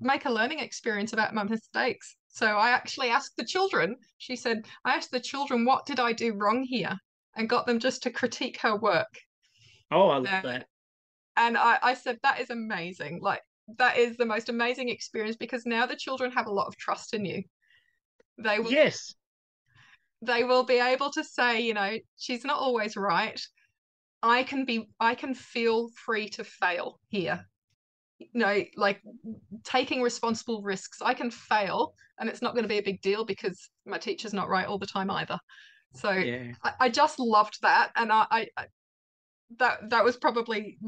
[0.01, 2.17] make a learning experience about my mistakes.
[2.29, 6.13] So I actually asked the children, she said, I asked the children, what did I
[6.13, 6.99] do wrong here?
[7.37, 9.15] And got them just to critique her work.
[9.93, 10.67] Oh, I love uh, that.
[11.37, 13.21] And I, I said, that is amazing.
[13.23, 13.43] Like,
[13.79, 17.15] that is the most amazing experience because now the children have a lot of trust
[17.15, 17.45] in you.
[18.39, 19.15] They will, yes.
[20.23, 23.41] They will be able to say, you know, she's not always right.
[24.23, 27.45] I can be, I can feel free to fail here
[28.33, 29.01] you know like
[29.65, 33.25] taking responsible risks i can fail and it's not going to be a big deal
[33.25, 35.39] because my teacher's not right all the time either
[35.95, 36.53] so yeah.
[36.63, 38.65] I, I, just loved that and I, I, I
[39.59, 40.79] that that was probably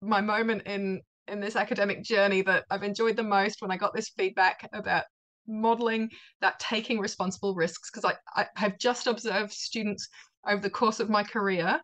[0.00, 3.94] my moment in in this academic journey that i've enjoyed the most when i got
[3.94, 5.04] this feedback about
[5.48, 10.08] modeling that taking responsible risks because I, I have just observed students
[10.46, 11.80] over the course of my career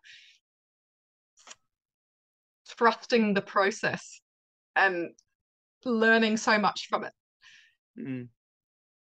[2.77, 4.21] trusting the process
[4.75, 5.09] and
[5.83, 7.13] learning so much from it.
[7.99, 8.27] Mm.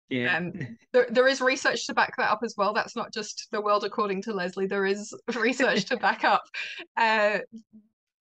[0.10, 0.36] Yeah.
[0.36, 2.74] And there, there is research to back that up as well.
[2.74, 4.68] That's not just the world according to Lesley.
[4.68, 6.44] There is research to back up
[6.98, 7.40] uh,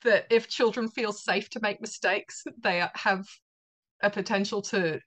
[0.04, 3.26] that if children feel safe to make mistakes, they have
[4.02, 5.00] a potential to,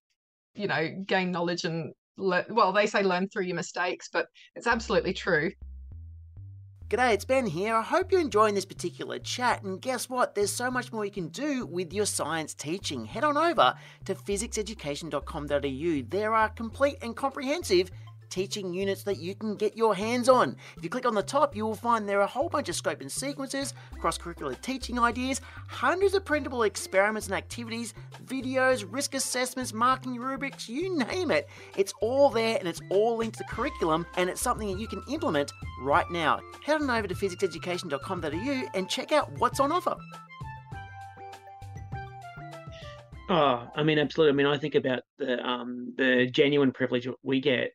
[0.56, 4.68] you know, gain knowledge and le- well, they say learn through your mistakes, but it's
[4.68, 5.52] absolutely true.
[6.90, 7.76] G'day, it's Ben here.
[7.76, 9.64] I hope you're enjoying this particular chat.
[9.64, 10.36] And guess what?
[10.36, 13.04] There's so much more you can do with your science teaching.
[13.06, 13.74] Head on over
[14.06, 16.08] to fizzicseducation.com.au.
[16.10, 17.90] There are complete and comprehensive
[18.34, 20.58] teaching units that you can get your hands on.
[20.76, 22.76] If you click on the top, you will find there are a whole bunch of
[22.76, 27.94] scope and sequences, cross curricular teaching ideas, hundreds of printable experiments and activities,
[28.26, 31.48] videos, risk assessments, marking rubrics, you name it.
[31.78, 34.88] It's all there and it's all linked to the curriculum and it's something that you
[34.88, 36.40] can implement right now.
[36.66, 39.96] Head on over to fizzicseducation.com.au and check out what's on offer.
[43.30, 44.34] Oh, I mean, absolutely.
[44.34, 47.74] I mean, I think about the um the genuine privilege we get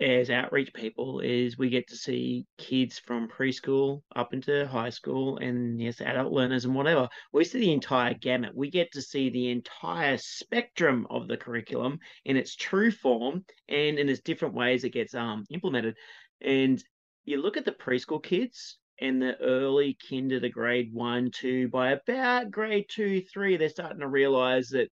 [0.00, 5.36] as outreach people is we get to see kids from preschool up into high school
[5.36, 7.06] and yes, adult learners and whatever.
[7.34, 8.54] We see the entire gamut.
[8.54, 13.98] We get to see the entire spectrum of the curriculum in its true form and
[13.98, 15.96] in its different ways it gets um implemented.
[16.40, 16.82] And
[17.24, 21.90] you look at the preschool kids and the early kinder to grade one, two, by
[21.90, 24.88] about grade two, three, they're starting to realize that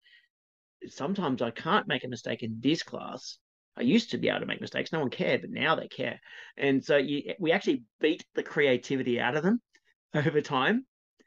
[0.87, 3.39] sometimes I can't make a mistake in this class
[3.77, 4.91] I used to be able to make mistakes.
[4.91, 6.19] No one cared, but now they care.
[6.57, 9.61] And so you, we actually beat the creativity out of them
[10.15, 10.85] over time.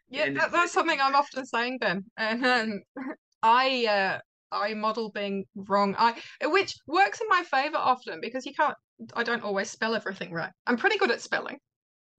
[0.09, 2.05] Yeah, that, that's something I'm often saying, Ben.
[2.17, 2.81] And um,
[3.43, 4.19] I uh,
[4.53, 5.95] I model being wrong.
[5.99, 8.75] I which works in my favor often because you can't.
[9.15, 10.51] I don't always spell everything right.
[10.67, 11.59] I'm pretty good at spelling.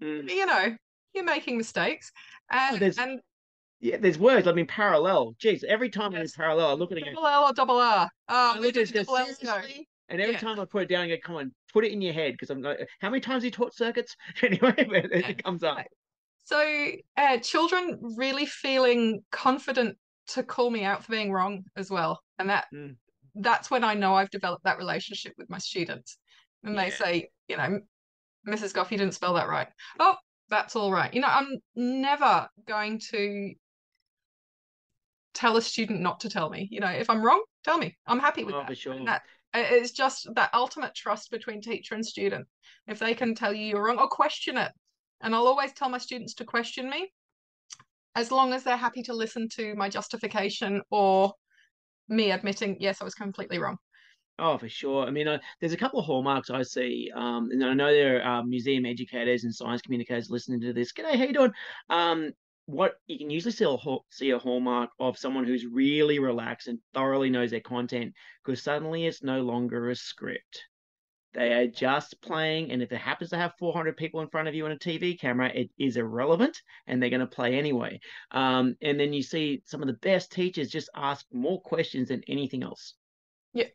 [0.01, 0.29] Mm.
[0.29, 0.75] you know,
[1.13, 2.11] you're making mistakes,
[2.49, 3.19] and oh, and
[3.81, 4.47] yeah, there's words.
[4.47, 5.35] I mean, parallel.
[5.43, 6.33] Jeez, every time yes.
[6.37, 7.05] I'm parallel, I look at it.
[7.13, 8.09] Double L or double R.
[8.29, 9.27] Oh, we did double L.
[10.11, 10.39] And every yeah.
[10.39, 12.33] time I put it down, I go, come on, put it in your head.
[12.33, 14.15] Because I'm like, how many times you taught circuits?
[14.43, 15.77] anyway, it comes up.
[16.43, 19.97] So, uh, children really feeling confident
[20.27, 22.19] to call me out for being wrong as well.
[22.39, 22.95] And that mm.
[23.35, 26.17] that's when I know I've developed that relationship with my students.
[26.63, 26.83] And yeah.
[26.83, 27.79] they say, you know,
[28.47, 28.73] Mrs.
[28.73, 29.67] Gough, you didn't spell that right.
[29.99, 30.15] Oh,
[30.49, 31.13] that's all right.
[31.13, 33.53] You know, I'm never going to
[35.33, 36.67] tell a student not to tell me.
[36.69, 37.95] You know, if I'm wrong, tell me.
[38.05, 38.67] I'm happy with oh, that.
[38.67, 39.05] For sure.
[39.05, 39.21] that.
[39.53, 42.47] It's just that ultimate trust between teacher and student.
[42.87, 44.71] If they can tell you you're wrong or question it,
[45.21, 47.11] and I'll always tell my students to question me,
[48.15, 51.33] as long as they're happy to listen to my justification or
[52.09, 53.77] me admitting, yes, I was completely wrong.
[54.39, 55.05] Oh, for sure.
[55.05, 55.27] I mean,
[55.59, 58.85] there's a couple of hallmarks I see, um, and I know there are um, museum
[58.85, 60.91] educators and science communicators listening to this.
[60.93, 61.51] G'day, how you doing?
[61.89, 62.31] Um,
[62.65, 63.77] what you can usually see a,
[64.09, 69.05] see a hallmark of someone who's really relaxed and thoroughly knows their content because suddenly
[69.05, 70.63] it's no longer a script.
[71.33, 74.55] They are just playing, and if it happens to have 400 people in front of
[74.55, 78.01] you on a TV camera, it is irrelevant, and they're going to play anyway.
[78.31, 82.21] Um, and then you see some of the best teachers just ask more questions than
[82.27, 82.95] anything else.
[83.53, 83.67] Yeah,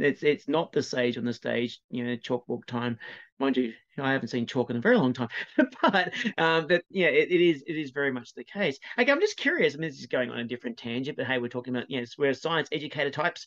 [0.00, 2.98] it's it's not the sage on the stage, you know, chalkboard time.
[3.38, 5.28] Mind you, I haven't seen chalk in a very long time,
[5.82, 8.78] but um, but yeah, it, it is it is very much the case.
[8.98, 9.74] Okay, I'm just curious.
[9.74, 12.00] I mean, this is going on a different tangent, but hey, we're talking about you
[12.00, 13.46] know, we're science educator types.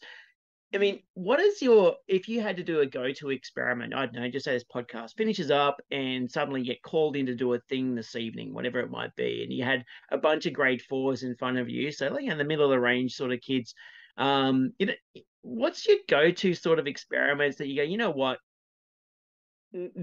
[0.74, 3.94] I mean, what is your if you had to do a go-to experiment?
[3.94, 7.36] I don't know, just say this podcast finishes up and suddenly get called in to
[7.36, 10.54] do a thing this evening, whatever it might be, and you had a bunch of
[10.54, 13.34] grade fours in front of you, so like in the middle of the range sort
[13.34, 13.76] of kids.
[14.18, 14.94] Um, you know,
[15.42, 18.40] what's your go-to sort of experiments that you go, you know what?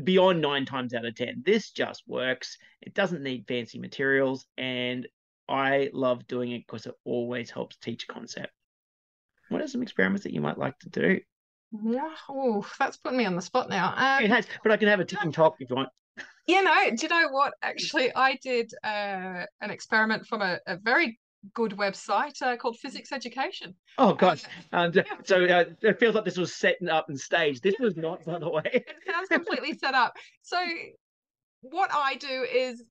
[0.03, 2.57] Beyond nine times out of ten, this just works.
[2.81, 5.07] It doesn't need fancy materials, and
[5.49, 8.53] I love doing it because it always helps teach a concept.
[9.51, 11.21] What are some experiments that you might like to do?
[11.85, 13.93] Yeah, oh, that's putting me on the spot now.
[13.95, 15.91] Um, it has, but I can have a ticking talk if you want.
[16.47, 17.53] You know, do you know what?
[17.61, 21.19] Actually, I did uh, an experiment from a, a very
[21.55, 23.75] good website uh, called Fizzics Education.
[23.97, 24.43] Oh gosh!
[24.73, 25.03] And yeah.
[25.25, 27.63] so uh, it feels like this was set up and staged.
[27.63, 28.63] This was not, by the way.
[28.73, 30.15] it sounds completely set up.
[30.43, 30.59] So
[31.63, 32.83] what I do is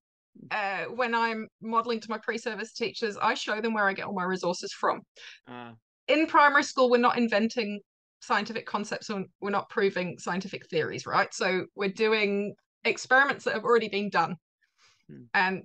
[0.52, 4.14] uh, when I'm modeling to my pre-service teachers, I show them where I get all
[4.14, 5.02] my resources from.
[5.48, 5.72] Uh.
[6.08, 7.82] In primary school, we're not inventing
[8.22, 11.34] scientific concepts and we're not proving scientific theories, right?
[11.34, 12.56] So we're doing
[12.86, 14.36] experiments that have already been done.
[15.10, 15.24] Hmm.
[15.34, 15.64] And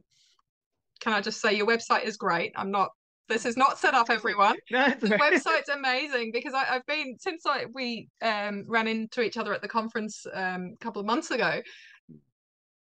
[1.02, 2.52] can I just say your website is great?
[2.56, 2.90] I'm not.
[3.28, 4.56] This is not set up, everyone.
[4.70, 9.36] No, the website's amazing because I, have been since I, we um, ran into each
[9.36, 11.60] other at the conference um, a couple of months ago.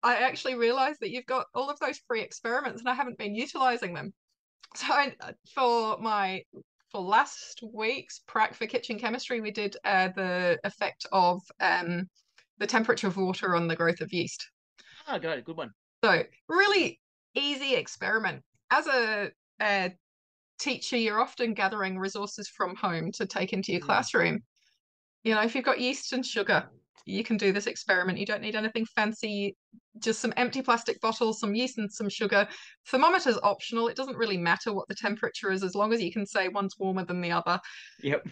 [0.03, 3.35] I actually realized that you've got all of those free experiments and I haven't been
[3.35, 4.13] utilizing them.
[4.77, 5.13] So I,
[5.53, 6.45] for my
[6.93, 12.09] for last week's prac for kitchen chemistry, we did uh, the effect of um,
[12.59, 14.49] the temperature of water on the growth of yeast.
[15.09, 15.71] Oh, good, good one.
[16.05, 17.01] So really
[17.35, 18.43] easy experiment.
[18.71, 19.93] As a, a
[20.59, 23.85] teacher, you're often gathering resources from home to take into your Mm.
[23.87, 24.41] classroom.
[25.25, 26.69] You know, if you've got yeast and sugar,
[27.07, 28.19] you can do this experiment.
[28.19, 29.57] You don't need anything fancy,
[29.99, 32.47] just some empty plastic bottles, some yeast and some sugar.
[32.89, 33.89] Thermometer's optional.
[33.89, 36.79] It doesn't really matter what the temperature is as long as you can say one's
[36.79, 37.59] warmer than the other.
[38.03, 38.29] Yep.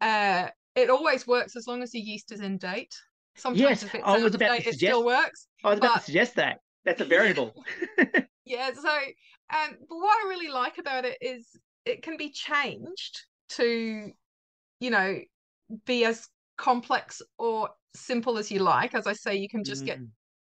[0.00, 2.94] Uh, it always works as long as the yeast is in date.
[3.36, 5.48] Sometimes Yes, if it's I was about to date, it still works.
[5.64, 6.58] I was about But- to suggest that.
[6.84, 7.52] That's a variable.
[8.50, 13.26] Yeah, so um but what I really like about it is it can be changed
[13.50, 14.10] to,
[14.80, 15.20] you know,
[15.86, 18.94] be as complex or simple as you like.
[18.94, 20.10] As I say, you can just get Mm.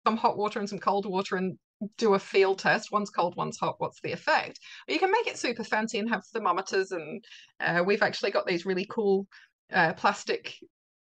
[0.07, 1.59] some hot water and some cold water and
[1.97, 2.93] do a field test.
[2.93, 3.77] One's cold, one's hot.
[3.79, 4.61] What's the effect?
[4.89, 6.93] Or you can make it super fancy and have thermometers.
[6.93, 7.25] And
[7.61, 9.27] uh, we've actually got these really cool
[9.73, 10.55] uh, plastic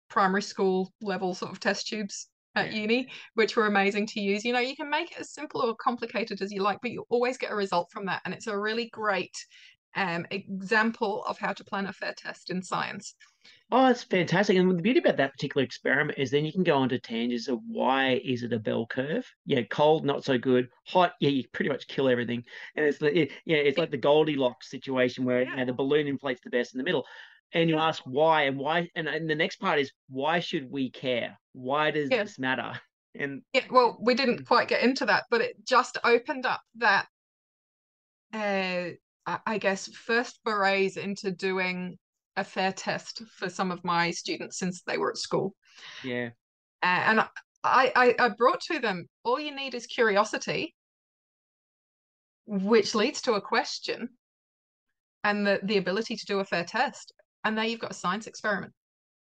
[0.10, 2.74] primary school level sort of test tubes at Yeah.
[2.74, 4.44] uni, which were amazing to use.
[4.46, 7.06] You know, you can make it as simple or complicated as you like, but you
[7.10, 8.22] always get a result from that.
[8.26, 9.36] And it's a really great
[9.96, 13.16] um, example of how to plan a fair test in science.
[13.72, 14.56] Oh, it's fantastic.
[14.58, 17.48] And the beauty about that particular experiment is then you can go on to tangents
[17.48, 19.26] of why is it a bell curve?
[19.46, 20.70] Yeah, cold, not so good.
[20.88, 22.44] Hot, yeah, you pretty much kill everything.
[22.76, 25.66] And it's the it, yeah, it's like the Goldilocks situation where you know, Yeah.
[25.66, 27.06] the balloon inflates the best in the middle.
[27.54, 30.90] And you ask why and why and, and the next part is why should we
[30.90, 31.38] care?
[31.54, 32.24] Why does Yeah.
[32.24, 32.80] this matter?
[33.16, 34.18] And Yeah, well, we Mm.
[34.18, 37.08] didn't quite get into that, but it just opened up that,
[38.34, 38.90] uh,
[39.28, 42.00] I guess, first forays into doing
[42.36, 45.56] a fair test for some of my students since they were at school.
[46.04, 46.30] yeah,
[46.82, 47.30] Uh, and I,
[47.64, 50.76] I, I brought to them all you need is curiosity,
[52.48, 54.10] which leads to a question
[55.24, 57.14] and the, the ability to do a fair test.
[57.46, 58.74] And there you've got a science experiment.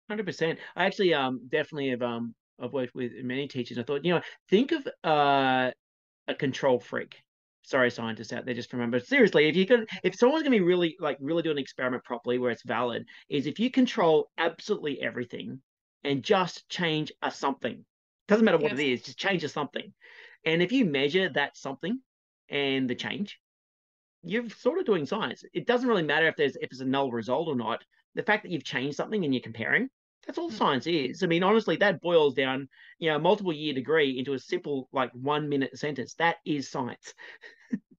[0.08, 0.58] Hundred percent.
[0.74, 3.78] I actually um definitely have um I've worked with many teachers.
[3.78, 5.70] I thought, you know, think of uh
[6.28, 7.22] a control freak.
[7.64, 10.96] Sorry, scientists out there, just remember seriously, if you can if someone's gonna be really
[11.00, 15.62] like really do an experiment properly where it's valid, is if you control absolutely everything
[16.04, 17.86] and just change a something.
[18.28, 18.80] Doesn't matter what it Yes.
[18.80, 19.94] is, just change a something.
[20.46, 22.00] And if you measure that something
[22.48, 23.40] and the change,
[24.22, 25.42] you're sort of doing science.
[25.52, 27.84] It doesn't really matter if there's if it's a null result or not.
[28.14, 29.88] The fact that you've changed something and you're comparing,
[30.26, 30.56] that's all Mm.
[30.56, 31.22] science is.
[31.22, 32.68] I mean, honestly, that boils down,
[32.98, 36.14] you know, multiple year degree into a simple like one minute sentence.
[36.14, 37.14] That is science.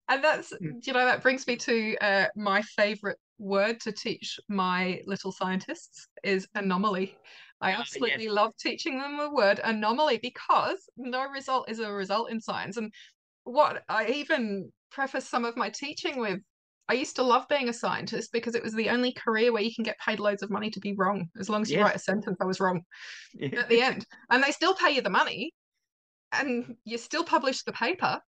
[0.08, 0.86] And that's, Mm.
[0.86, 6.08] you know, that brings me to uh, my favorite word to teach my little scientists
[6.24, 7.18] is anomaly.
[7.62, 7.80] I yes.
[7.80, 12.78] absolutely love teaching them the word anomaly because no result is a result in science.
[12.78, 12.94] And
[13.44, 16.40] what I even preface some of my teaching with,
[16.90, 19.74] I used to love being a scientist because it was the only career where you
[19.74, 21.30] can get paid loads of money to be wrong.
[21.40, 22.82] As long as you write a sentence, I was wrong
[23.34, 23.60] Yeah.
[23.62, 24.06] at the end.
[24.30, 25.54] And they still pay you the money
[26.34, 28.20] and you still publish the paper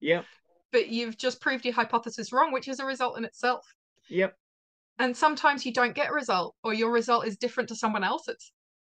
[0.00, 0.24] Yep.
[0.72, 3.66] but you've just proved your hypothesis wrong, which is a result in itself.
[4.08, 4.34] Yep.
[4.98, 8.52] And sometimes you don't get a result, or your result is different to someone else's.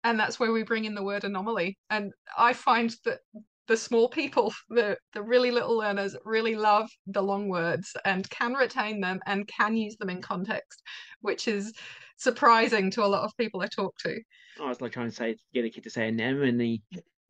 [0.03, 1.77] And that's where we bring in the word anomaly.
[1.89, 3.19] And I find that
[3.67, 8.53] the small people, the, the really little learners, really love the long words and can
[8.53, 10.81] retain them and can use them in context,
[11.21, 11.73] which is
[12.17, 14.19] surprising to a lot of people I talk to.
[14.59, 16.81] Oh, I was like trying to say get a kid to say anemone.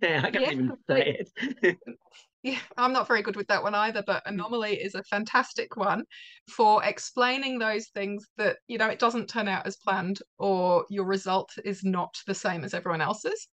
[0.02, 1.78] Yeah, I can't Yeah, even say it.
[2.44, 4.38] Yeah, I'm not very good with that one either, but hmm.
[4.38, 6.06] anomaly is a fantastic one
[6.50, 11.06] for explaining those things that, you know, it doesn't turn out as planned or your
[11.06, 13.48] result is not the same as everyone else's,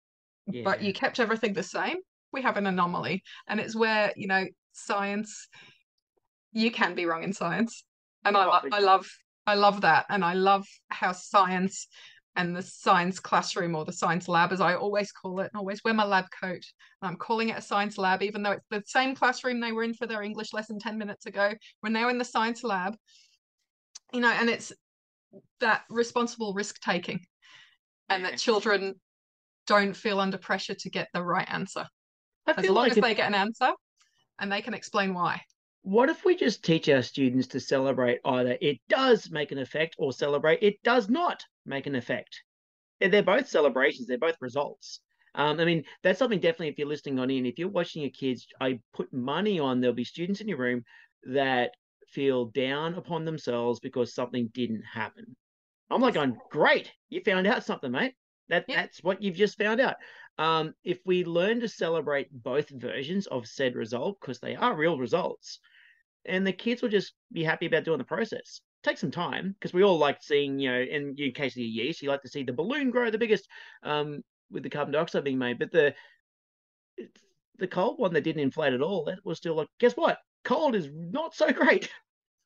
[0.64, 1.98] but you kept everything the same.
[2.34, 3.24] We have an anomaly.
[3.48, 5.48] And it's where, you know, science,
[6.52, 7.84] you can be wrong in science.
[8.24, 9.10] And I, I love,
[9.48, 10.06] I love that.
[10.10, 11.88] And I love how science
[12.36, 15.84] and the science classroom or the science lab, as I always call it, and always
[15.84, 16.64] wear my lab coat.
[17.02, 19.94] I'm calling it a science lab, even though it's the same classroom they were in
[19.94, 21.52] for their English lesson 10 minutes ago.
[21.84, 22.96] We're now in the science lab,
[24.14, 24.72] you know, and it's
[25.60, 27.20] that responsible risk taking
[28.10, 28.96] and that children
[29.68, 31.86] don't feel under pressure to get the right answer.
[32.48, 33.72] I As feel long like as if- they get an answer
[34.40, 35.42] and they can explain why.
[35.84, 39.96] What if we just teach our students to celebrate either it does make an effect
[39.98, 42.44] or celebrate it does not make an effect?
[43.00, 45.00] They're both celebrations, they're both results.
[45.34, 48.12] Um, I mean, that's something definitely if you're listening on in, if you're watching your
[48.12, 50.84] kids, I put money on there'll be students in your room
[51.24, 51.72] that
[52.10, 55.36] feel down upon themselves because something didn't happen.
[55.90, 58.14] I'm like going, great, you found out something, mate.
[58.50, 58.82] That Yeah.
[58.82, 59.96] that's what you've just found out.
[60.38, 64.98] Um, if we learn to celebrate both versions of said result, because they are real
[64.98, 65.60] results,
[66.26, 68.62] and the kids will just be happy about doing the process.
[68.84, 71.64] take some time because we all like seeing, you know, in, in case of the
[71.64, 73.48] yeast, you like to see the balloon grow the biggest
[73.84, 75.60] um, with the carbon dioxide being made.
[75.60, 75.94] But the
[77.58, 80.18] the cold one that didn't inflate at all, that was still like, guess what?
[80.44, 81.90] Cold is not so great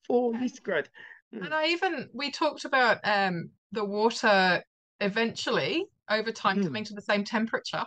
[0.05, 0.89] for yeast growth.
[1.31, 4.63] And I even we talked about um, the water
[4.99, 6.63] eventually over time Mm.
[6.63, 7.83] coming to the same temperature.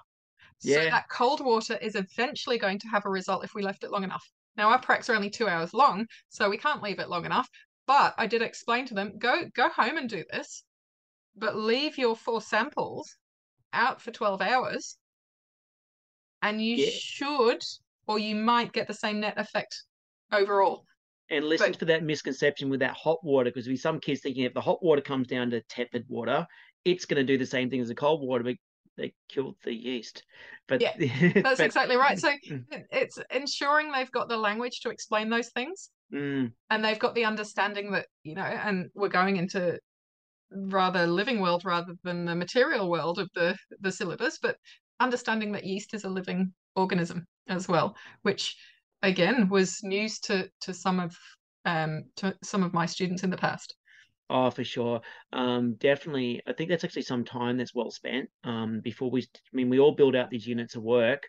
[0.61, 3.93] So that cold water is eventually going to have a result if we left it
[3.93, 4.29] long enough.
[4.57, 7.49] Now our pracs are only two hours long, so we can't leave it long enough.
[7.87, 10.65] But I did explain to them, go go home and do this,
[11.37, 13.17] but leave your four samples
[13.73, 14.99] out for 12 hours
[16.43, 16.91] and you Yeah.
[16.91, 17.63] should
[18.07, 19.85] or you might get the same net effect
[20.33, 20.85] overall.
[21.31, 24.45] And listen But- for that misconception with that hot water, because with some kids thinking
[24.45, 26.47] if the hot water comes down to tepid water,
[26.85, 28.57] it's going to do the same thing as the cold water, but
[28.97, 30.25] they killed the yeast.
[30.67, 30.93] But Yeah,
[31.43, 32.19] That's but- exactly right.
[32.19, 32.85] So Mm.
[32.91, 37.27] it's ensuring they've got the language to explain those things Mm, and they've got the
[37.27, 39.79] understanding that, you know, and we're going into
[40.51, 44.57] rather living world rather than the material world of the the syllabus, but
[45.01, 48.57] understanding that yeast is a living organism as well, which
[49.03, 51.15] again was news to to some of
[51.67, 53.75] um to some of my students in the past.
[54.31, 55.01] Oh, for sure.
[55.33, 56.43] Um, definitely.
[56.47, 58.29] I think that's actually some time that's well spent.
[58.45, 61.27] Um, before we, I mean, we all build out these units of work.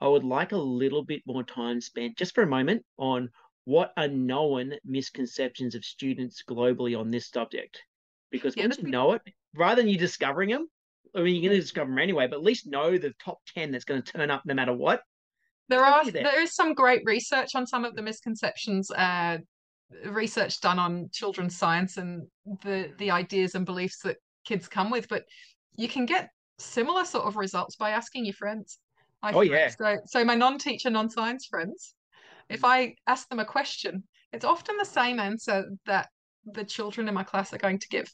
[0.00, 3.28] I would like a little bit more time spent just for a moment on
[3.64, 7.82] what are known misconceptions of students globally on this subject.
[8.30, 9.22] Because Yeah, once you know it,
[9.54, 10.68] rather than you discovering them,
[11.14, 13.70] I mean, you're going to discover them anyway, but at least know the top 10
[13.70, 15.02] that's going to turn up no matter what.
[15.68, 16.12] There are that.
[16.12, 19.38] there is some great research on some of the misconceptions, uh,
[20.06, 22.26] research done on children's science and
[22.62, 23.12] the the mm.
[23.12, 25.24] ideas and beliefs that kids come with, but
[25.76, 28.78] you can get similar sort of results by asking your friends.
[29.22, 29.68] I Oh, yeah.
[29.68, 31.94] So so my non-teacher, non-science friends,
[32.48, 32.68] if mm.
[32.68, 36.08] I ask them a question, it's often the same answer that
[36.44, 38.10] the children in my class are going to give.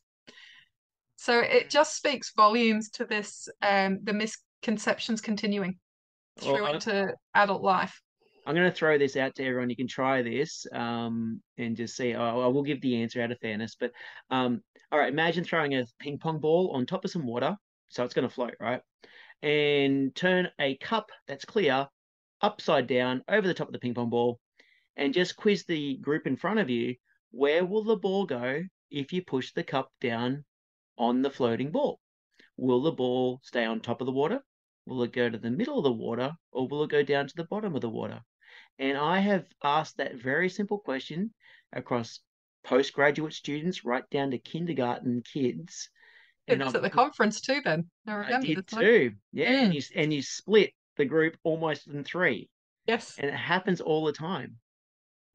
[1.16, 1.70] So it mm.
[1.70, 5.79] just speaks volumes to this um the misconceptions continuing
[6.41, 8.01] through I- into adult life.
[8.47, 9.70] I'm going to throw this out to everyone.
[9.70, 12.14] You can try this um, and just see.
[12.14, 13.76] I, I will give the answer out of fairness.
[13.78, 13.90] But
[14.30, 17.57] um, all right, imagine throwing a ping pong ball on top of some water.
[17.88, 18.80] So it's going to float, right?
[19.42, 21.88] And turn a cup that's clear
[22.40, 24.38] upside down over the top of the ping pong ball
[24.97, 26.94] and just quiz the group in front of you.
[27.32, 30.44] Where will the ball go if you push the cup down
[30.97, 31.99] on the floating ball?
[32.57, 34.40] Will the ball stay on top of the water?
[34.86, 37.34] Will it go to the middle of the water or will it go down to
[37.36, 38.20] the bottom of the water?
[38.78, 41.32] And I have asked that very simple question
[41.72, 42.20] across
[42.64, 45.88] postgraduate students right down to kindergarten kids.
[46.46, 47.90] This I've- at the conference too, then.
[48.07, 49.12] I I did too.
[49.32, 52.48] Yeah, and you and you split the group almost in three,
[52.86, 53.18] Yes.
[53.18, 54.59] and it happens all the time.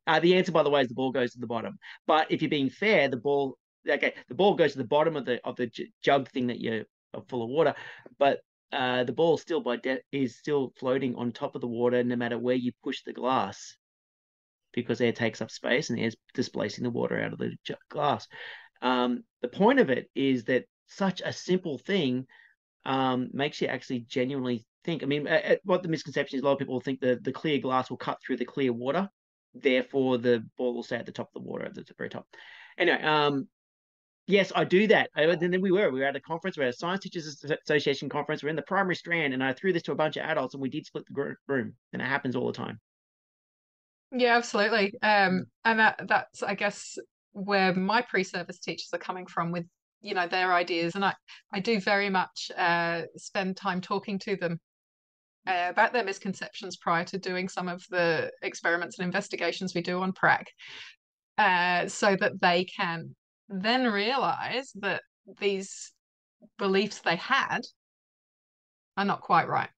[0.07, 1.77] Uh, the answer, by the way, is the ball goes to the bottom.
[2.07, 3.57] But if you're being fair, the ball
[3.87, 6.85] okay, the ball goes to the bottom of the of the jug thing that you're
[7.27, 7.75] full of water,
[8.17, 8.41] but
[8.71, 12.15] uh, the ball still by de- is still floating on top of the water no
[12.15, 13.75] matter where you push the glass,
[14.73, 17.55] because air takes up space and air's displacing the water out of the
[17.89, 18.27] glass.
[18.81, 22.25] Um, the point of it is that such a simple thing
[22.85, 25.03] um, makes you actually genuinely think.
[25.03, 25.27] I mean,
[25.63, 28.17] what the misconception is, a lot of people think the the clear glass will cut
[28.25, 29.09] through the clear water,
[29.53, 32.25] therefore the ball will stay at the top of the water at the very top.
[32.77, 33.47] Anyway, um,
[34.31, 35.09] yes, I do that.
[35.15, 37.43] And then we were we were at a conference, we were at a Science Teachers
[37.43, 38.41] Association conference.
[38.41, 40.61] We're in the primary strand, and I threw this to a bunch of adults, and
[40.61, 42.79] we did split the room, and it happens all the time.
[44.11, 44.93] Yeah, absolutely.
[45.01, 46.97] Um, and that that's I guess
[47.33, 49.65] where my pre-service teachers are coming from with
[50.01, 51.13] you know their ideas, and I
[51.53, 54.59] I do very much uh, spend time talking to them
[55.47, 59.99] uh, about their misconceptions prior to doing some of the experiments and investigations we do
[59.99, 60.47] on prac,
[61.37, 63.15] uh, so that they can
[63.51, 65.01] then realize that
[65.39, 65.91] these
[66.57, 67.61] beliefs they had
[68.97, 69.69] are not quite right.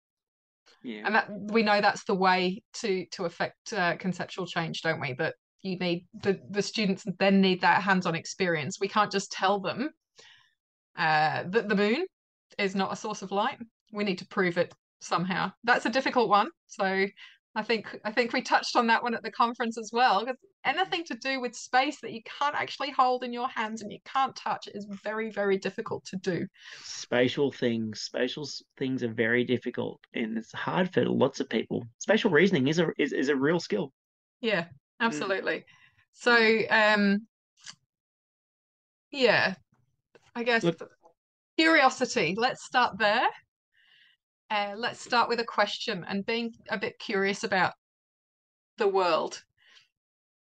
[0.84, 1.04] Yeah.
[1.06, 5.14] and that we know that's the way to to affect uh, conceptual change don't we?
[5.14, 8.80] That you need the the students then need that hands-on experience.
[8.82, 9.90] We can't just tell them
[10.98, 12.06] uh that the moon
[12.58, 13.58] is not a source of light.
[13.94, 15.52] We need to prove it somehow.
[15.64, 16.50] That's a difficult one.
[16.68, 17.08] So
[17.56, 20.22] i think i think we touched on that one at the conference as well.
[20.22, 23.92] Because anything to do with space that you can't actually hold in your hands and
[23.92, 26.48] you can't touch is very very difficult to do
[26.84, 28.48] Spatial things, spatial
[28.78, 31.84] things are very difficult, and it's hard for lots of people.
[32.00, 33.92] Spatial reasoning is a is, is a real skill.
[34.42, 34.66] Yeah,
[35.00, 35.66] absolutely.
[36.14, 37.28] So, um,
[39.12, 39.56] yeah,
[40.36, 40.90] I guess Look-
[41.58, 42.36] curiosity.
[42.38, 43.28] Let's start there.
[44.54, 47.74] Uh, let's start with a question and being a bit curious about
[48.78, 49.42] the world.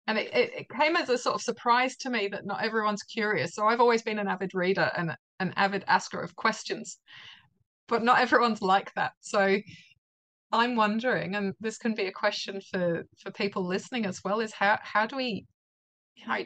[0.05, 3.01] And it, it, it came as a sort of surprise to me that not everyone's
[3.01, 3.55] curious.
[3.55, 6.99] So I've always been an avid reader and an avid asker of questions,
[7.87, 9.13] but not everyone's like that.
[9.21, 9.57] So
[10.51, 14.53] I'm wondering, and this can be a question for for people listening as well, is
[14.53, 15.47] how how do we,
[16.13, 16.45] you know,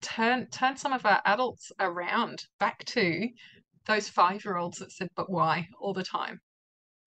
[0.00, 3.28] turn turn some of our adults around back to
[3.86, 6.40] those five year olds that said "but why" all the time.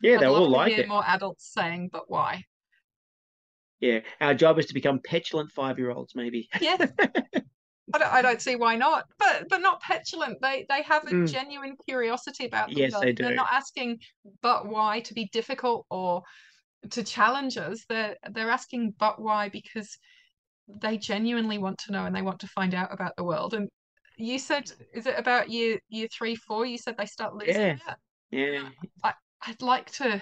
[0.02, 0.88] Yeah, I'd they all like hear it.
[0.88, 2.43] more adults saying "but why."
[3.80, 6.50] Yeah, our job is to become petulant five year olds, maybe.
[6.60, 6.78] Yeah,
[7.93, 10.39] I don't, I don't see why not, but but not petulant.
[10.41, 11.26] They they have a Mm.
[11.26, 14.00] genuine curiosity about the Yes, they They're not asking
[14.41, 16.22] "but why" to be difficult or
[16.91, 17.86] to challenge us.
[17.89, 19.98] They're they're asking "but why" because
[20.68, 23.54] they genuinely want to know and they want to find out about the world.
[23.56, 23.70] And
[24.18, 26.66] you said, is it about year year three, four?
[26.66, 27.78] You said they start losing Yeah.
[27.88, 28.00] that.
[28.32, 28.70] Yeah,
[29.41, 30.21] I'd like to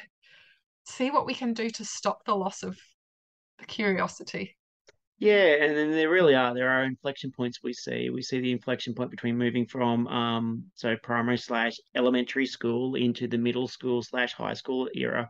[0.85, 2.77] see what we can do to stop the loss of
[3.59, 4.57] the curiosity.
[5.17, 6.53] yeah, and then there really are.
[6.53, 8.09] There are inflection points we see.
[8.09, 13.27] We see the inflection point between moving from um so primary slash elementary school into
[13.27, 15.29] the middle school slash high school era,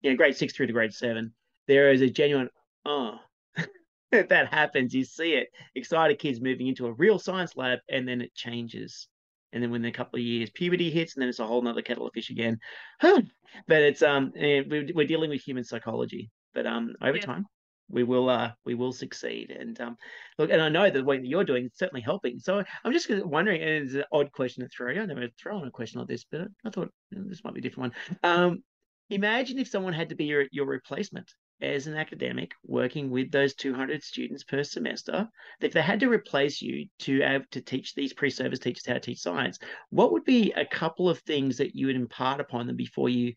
[0.00, 1.34] you know, grade six through to grade seven.
[1.68, 2.48] There is a genuine
[2.86, 3.18] oh
[4.12, 4.94] that happens.
[4.94, 5.48] You see it.
[5.74, 9.08] Excited kids moving into a real science lab, and then it changes.
[9.56, 11.80] And then within a couple of years, puberty hits, and then it's a whole nother
[11.80, 12.58] kettle of fish again.
[13.00, 13.22] but
[13.68, 16.30] it's um, we're, we're dealing with human psychology.
[16.52, 17.24] But um, over Yeah.
[17.24, 17.46] time,
[17.88, 19.50] we will uh, we will succeed.
[19.50, 19.96] And um,
[20.38, 22.38] look, and I know the way that you're doing is certainly helping.
[22.38, 24.90] So I'm just wondering, and it's an odd question to throw.
[24.92, 27.62] I never throw on a question like this, but I thought this might be a
[27.62, 28.30] different one.
[28.30, 28.62] Um,
[29.08, 33.54] imagine if someone had to be your your replacement as an academic working with those
[33.54, 35.28] 200 students per semester,
[35.60, 39.00] if they had to replace you to have to teach these pre-service teachers how to
[39.00, 39.58] teach science,
[39.90, 43.34] what would be a couple of things that you would impart upon them before you?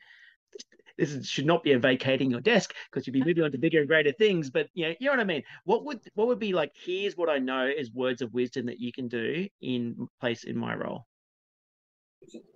[0.98, 3.80] This should not be a vacating your desk because you'd be moving on to bigger
[3.80, 4.50] and greater things.
[4.50, 5.44] But you know, you know what I mean.
[5.64, 6.74] What would what would be like?
[6.76, 10.58] Here's what I know as words of wisdom that you can do in place in
[10.58, 11.06] my role.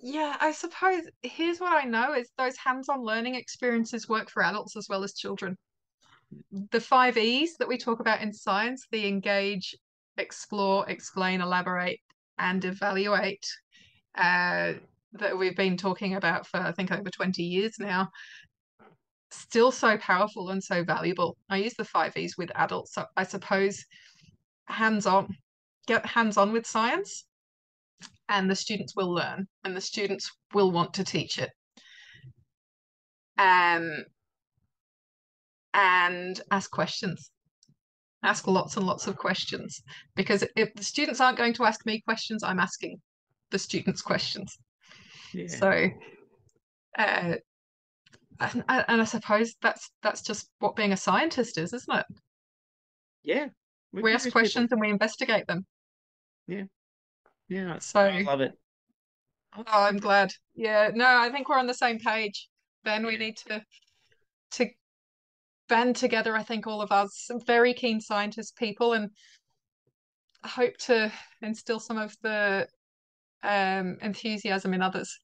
[0.01, 4.76] Yeah, I suppose here's what I know is those hands-on learning experiences work for adults
[4.76, 5.57] as well as children.
[6.72, 9.76] The five E's that we talk about in science, the engage,
[10.18, 11.99] explore, explain, elaborate,
[12.38, 13.45] and evaluate,
[14.16, 14.74] uh,
[15.14, 18.09] that we've been talking about for I think over 20 years now,
[19.32, 21.38] still so powerful and so valuable.
[21.49, 22.93] I use the five E's with adults.
[22.93, 23.86] So I suppose
[24.66, 25.36] hands-on,
[25.88, 27.26] get hands-on with science
[28.30, 31.49] and the students will learn and the students will want to teach it.
[33.38, 34.05] Um,
[35.74, 37.32] and ask questions.
[38.24, 39.82] Ask lots and lots of questions
[40.15, 43.01] because if the students aren't going to ask me questions, I'm asking
[43.51, 44.57] the students questions.
[45.34, 45.47] Yeah.
[45.47, 45.89] So,
[46.97, 47.36] uh,
[48.39, 52.05] and, and I suppose that's that's just what being a scientist is, isn't it?
[53.24, 53.47] yeah.
[53.91, 54.41] We ask curious people.
[54.41, 55.65] questions and we investigate them.
[56.47, 56.63] Yeah.
[57.54, 58.54] Yeah, so, I love it.
[59.56, 60.32] Oh, I'm glad.
[60.56, 62.49] Yeah, no, I think we're on the same page.
[62.84, 63.64] Ben, we need to
[64.54, 64.70] to
[65.70, 69.12] band together, I think all of us, some very keen scientist people and
[70.43, 71.12] hope to
[71.43, 72.68] instill some of the
[73.43, 75.16] um enthusiasm in others.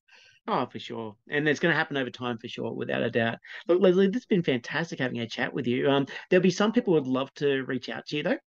[0.48, 1.16] Oh, for sure.
[1.30, 3.40] And it's going to happen over time for sure, without a doubt.
[3.68, 5.90] Look, Lesley, this has been fantastic having a chat with you.
[5.90, 8.38] Um, there'll be some people who would love to reach out to you, though.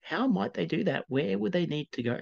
[0.00, 1.04] How might they do that?
[1.08, 2.18] Where would they need to go?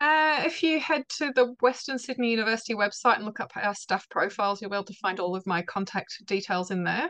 [0.00, 4.06] Uh, if you head to the Western Sydney University website and look up our staff
[4.10, 7.08] profiles, you'll be able to find all of my contact details in there.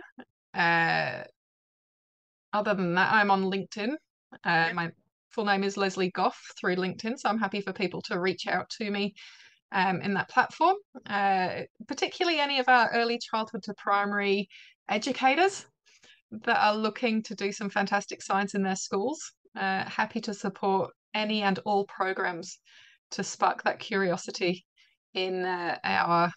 [0.55, 1.25] Uh,
[2.53, 3.95] other than that, I'm on LinkedIn.
[4.45, 4.91] Uh, my
[5.31, 8.71] full name is Lesley Gough through LinkedIn, so I'm happy for people to reach out
[8.79, 9.15] to me
[9.73, 10.77] um, in that platform,
[11.07, 14.49] uh, particularly any of our early childhood to primary
[14.89, 15.67] educators
[16.31, 19.33] that are looking to do some fantastic science in their schools.
[19.57, 22.59] Uh, happy to support any and all programs
[23.13, 24.65] to spark that curiosity
[25.15, 26.31] in uh, our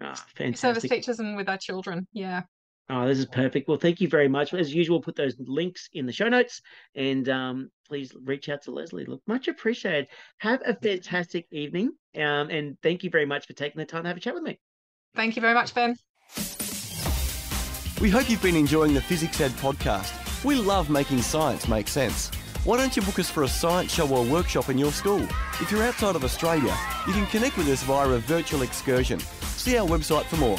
[0.00, 0.24] Ah,
[0.54, 2.06] service teachers and with our children.
[2.12, 2.42] Yeah.
[2.90, 3.68] Oh, this is perfect.
[3.68, 4.52] Well, thank you very much.
[4.52, 6.60] As usual, put those links in the show notes
[6.96, 9.04] and um, please reach out to Lesley.
[9.04, 10.08] Look, much appreciated.
[10.38, 11.90] Have a fantastic evening.
[12.16, 14.42] Um, and thank you very much for taking the time to have a chat with
[14.42, 14.58] me.
[15.14, 15.96] Thank you very much, Ben.
[18.00, 20.44] We hope you've been enjoying the FizzicsEd podcast.
[20.44, 22.32] We love making science make sense.
[22.64, 25.26] Why don't you book us for a science show or workshop in your school?
[25.60, 26.72] If you're outside of Australia,
[27.08, 29.18] you can connect with us via a virtual excursion.
[29.18, 30.58] See our website for more.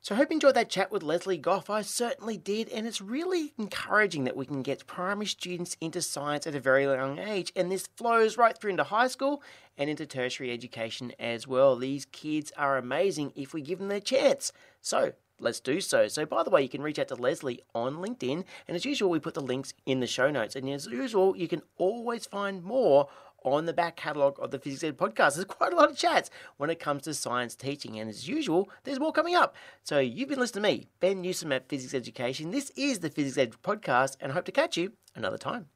[0.00, 1.68] So I hope you enjoyed that chat with Lesley Gough.
[1.68, 6.46] I certainly did, and it's really encouraging that we can get primary students into science
[6.46, 9.42] at a very young age, and this flows right through into high school
[9.76, 11.74] and into tertiary education as well.
[11.74, 14.52] These kids are amazing if we give them their chance.
[14.80, 16.08] So let's do so.
[16.08, 19.10] So, by the way, you can reach out to Lesley on LinkedIn, and as usual,
[19.10, 20.56] we put the links in the show notes.
[20.56, 23.08] And as usual, you can always find more
[23.44, 25.34] on the back catalogue of the FizzicsEd podcast.
[25.34, 28.68] There's quite a lot of chats when it comes to science teaching, and as usual,
[28.84, 29.54] there's more coming up.
[29.82, 32.50] So you've been listening to me, Ben Newsome at Fizzics Education.
[32.50, 35.66] This is the FizzicsEd podcast, and I hope to catch you another time.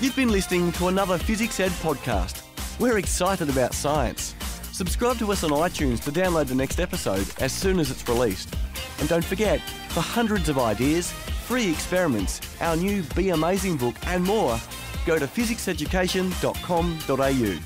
[0.00, 2.42] You've been listening to another FizzicsEd podcast.
[2.80, 4.34] We're excited about science.
[4.72, 8.54] Subscribe to us on iTunes to download the next episode as soon as it's released.
[8.98, 14.24] And don't forget, for hundreds of ideas, free experiments, our new Be Amazing book, and
[14.24, 14.58] more,
[15.06, 17.58] go to fizzicseducation.com.au.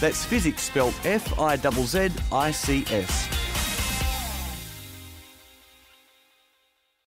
[0.00, 3.28] That's Fizzics spelled F I Z Z I C S.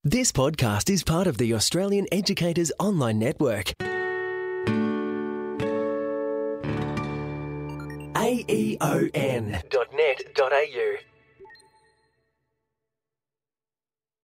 [0.04, 3.74] This podcast is part of the Australian Educators Online Network.
[8.18, 8.78] aeon.net.au